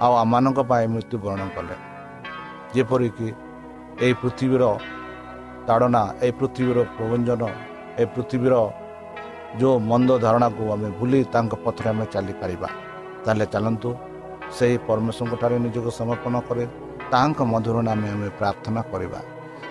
ଆଉ 0.00 0.12
ଆମମାନଙ୍କ 0.22 0.58
ପାଇଁ 0.70 0.86
ମୃତ୍ୟୁବରଣ 0.94 1.42
କଲେ। 1.56 1.89
ଯେପରିକି 2.74 3.28
ଏହି 4.04 4.14
ପୃଥିବୀର 4.22 4.64
ତାଡ଼ନା 5.68 6.02
ଏହି 6.24 6.32
ପୃଥିବୀର 6.38 6.78
ପ୍ରବଞ୍ଜନ 6.96 7.42
ଏ 8.02 8.04
ପୃଥିବୀର 8.14 8.54
ଯେଉଁ 9.60 9.76
ମନ୍ଦ 9.90 10.10
ଧାରଣାକୁ 10.24 10.62
ଆମେ 10.74 10.88
ଭୁଲି 10.98 11.20
ତାଙ୍କ 11.34 11.52
ପଥରେ 11.64 11.88
ଆମେ 11.92 12.04
ଚାଲିପାରିବା 12.14 12.68
ତାହେଲେ 13.24 13.46
ଚାଲନ୍ତୁ 13.54 13.90
ସେହି 14.56 14.76
ପରମେଶ୍ୱରଙ୍କଠାରେ 14.88 15.56
ନିଜକୁ 15.64 15.90
ସମର୍ପଣ 16.00 16.34
କରେ 16.48 16.64
ତାହାଙ୍କ 17.12 17.40
ମଧୁର 17.52 17.76
ନାମେ 17.88 18.08
ଆମେ 18.14 18.28
ପ୍ରାର୍ଥନା 18.38 18.80
କରିବା। 18.92 19.20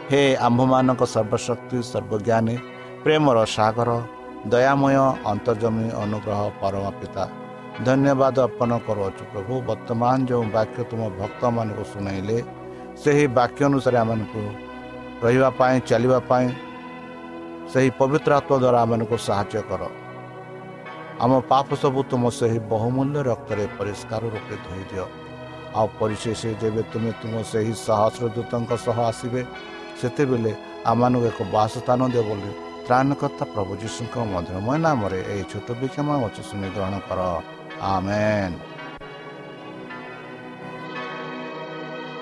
ହେ 0.10 0.22
ଆମ୍ଭମାନଙ୍କ 0.48 1.02
ସର୍ବଶକ୍ତି 1.16 1.78
ସର୍ବଜ୍ଞାନୀ 1.92 2.56
ପ୍ରେମର 3.04 3.38
ସାଗର 3.56 3.90
ଦୟାମୟ 4.54 4.96
ଅନ୍ତର୍ଜମୀ 5.32 5.88
ଅନୁଗ୍ରହ 6.04 6.42
ପରମ 6.62 6.86
ପିତା 7.00 7.24
ଧନ୍ୟବାଦ 7.88 8.36
ଅର୍ପଣ 8.48 8.72
କରୁଅଛୁ 8.88 9.24
ପ୍ରଭୁ। 9.32 9.54
ବର୍ତ୍ତମାନ 9.70 10.18
ଯେଉଁ 10.30 10.46
ବାକ୍ୟ 10.56 10.80
ତୁମ 10.90 11.02
ଭକ୍ତମାନଙ୍କୁ 11.20 11.84
ଶୁଣାଇଲେ 11.92 12.38
ସେହି 13.04 13.26
ବାକ୍ୟ 13.38 13.62
ଅନୁସାରେ 13.70 13.98
ଆମମାନଙ୍କୁ 14.04 14.42
ରହିବା 15.24 15.50
ପାଇଁ 15.60 15.76
ଚାଲିବା 15.90 16.20
ପାଇଁ 16.30 16.48
ସେହି 17.72 17.90
ପବିତ୍ର 18.00 18.32
ଆତ୍ମ 18.40 18.52
ଦ୍ୱାରା 18.64 18.80
ଆମମାନଙ୍କୁ 18.86 19.18
ସାହାଯ୍ୟ 19.28 19.62
କର। 19.70 19.82
ଆମ 21.24 21.32
ପାପ 21.52 21.68
ସବୁ 21.84 22.00
ତୁମ 22.12 22.24
ସେହି 22.40 22.60
ବହୁମୂଲ୍ୟ 22.74 23.20
ରକ୍ତରେ 23.30 23.64
ପରିଷ୍କାର 23.78 24.24
ରୂପେ 24.34 24.56
ଧୋଇ 24.66 24.84
ଦିଅ। 24.92 25.06
ଆଉ 25.78 25.88
ପରିଶେଷ 26.00 26.42
ଯେବେ 26.62 26.82
ତୁମେ 26.92 27.12
ତୁମ 27.22 27.34
ସେହି 27.52 27.74
ସହସ୍ର 27.88 28.24
ଦୂତଙ୍କ 28.36 28.72
ସହ 28.86 28.98
ଆସିବେ 29.12 29.42
ସେତେବେଳେ 30.00 30.52
ଆମମାନଙ୍କୁ 30.92 31.26
ଏକ 31.32 31.40
ବାସସ୍ଥାନ 31.56 32.00
ଦିଅ 32.14 32.24
ବୋଲି 32.30 32.52
ତ୍ରାଣକର୍ତ୍ତା 32.86 33.46
ପ୍ରଭୁ 33.54 33.72
ଯୀଶୁଙ୍କ 33.82 34.16
ମଧୁରମୟ 34.34 34.78
ନାମରେ 34.86 35.20
ଏହି 35.32 35.44
ଛୋଟ 35.52 35.68
ବିକ୍ଷମ 35.82 36.08
ଅଛି 36.28 36.42
ଶୁଣି 36.50 36.68
ଗ୍ରହଣ 36.76 36.96
କର। 37.08 37.20
ଆମେନ୍। 37.94 38.69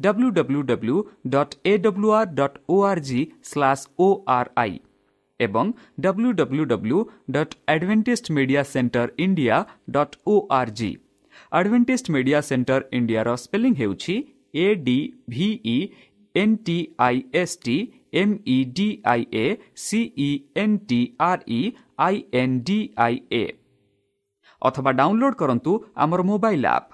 W 0.00 0.30
W 0.30 0.62
W 0.62 0.96
dot 1.28 1.54
A 1.64 1.76
W 1.78 2.10
R 2.12 2.34
dot 2.34 2.58
O 2.68 2.80
R 2.84 3.02
G 3.08 3.20
slash 3.50 3.86
O 3.98 4.08
R 4.36 4.50
I 4.56 4.78
ଏବଂ 5.40 5.72
W 6.00 6.32
W 6.40 6.64
W 6.72 7.00
dot 7.30 7.54
advantage 7.68 8.30
media 8.36 8.62
centre 8.72 9.08
India 9.18 9.64
dot 9.90 10.16
O 10.26 10.36
R 10.58 10.72
G 10.80 10.90
advantage 11.52 12.10
media 12.10 12.40
centre 12.40 12.80
ଇଣ୍ଡିଆର 12.92 13.36
ସ୍ପେଲିଂ 13.36 13.74
ହେଉଛି 13.80 14.16
A 14.56 14.66
D 14.84 14.98
V E 15.28 15.76
N 16.34 16.56
T 16.66 16.76
I 16.98 17.20
S 17.34 17.56
T 17.64 17.76
M 18.14 18.34
E 18.46 18.58
D 18.76 18.88
I 19.12 19.26
A 19.34 19.46
C E 19.82 20.30
N 20.62 20.78
T 20.88 21.00
R 21.28 21.44
E 21.50 21.60
I 22.06 22.22
N 22.42 22.56
D 22.66 22.78
I 23.06 23.20
A 23.32 23.44
ଅଥବା 24.62 24.90
download 25.00 25.38
କରନ୍ତୁ 25.40 25.72
ଆମର 26.04 26.26
mobile 26.30 26.66
app 26.68 26.93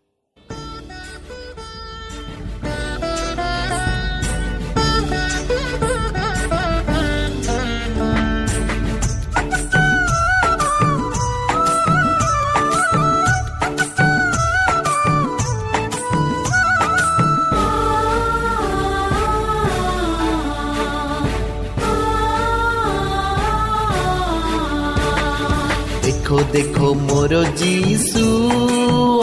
ଦେଖ 26.53 26.77
ମୋର 27.01 27.33
ଯୀଶୁ 27.57 28.25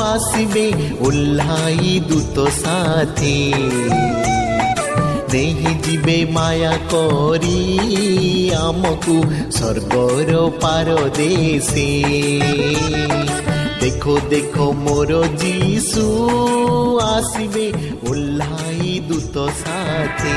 ଆସିବେ 0.04 0.66
ଓହ୍ଲାଇ 1.07 1.94
ଦୂତ 2.09 2.46
ସାଥୀ 2.57 3.37
ନେଇ 5.33 5.72
ଯିବେ 5.85 6.16
ମାୟା 6.35 6.74
କରି 6.92 7.59
ଆମକୁ 8.59 9.16
ସ୍ୱର୍ଗର 9.57 10.31
ପାରଦେଶେ 10.62 11.88
ଦେଖ 13.83 14.04
ଦେଖ 14.31 14.57
ମୋର 14.78 15.20
ଯୀଶୁ 15.42 16.07
ଆସିବେ 17.09 17.66
ଓହ୍ଲାଇ 18.11 18.94
ଦୂତ 19.09 19.46
ସାଥୀ 19.61 20.37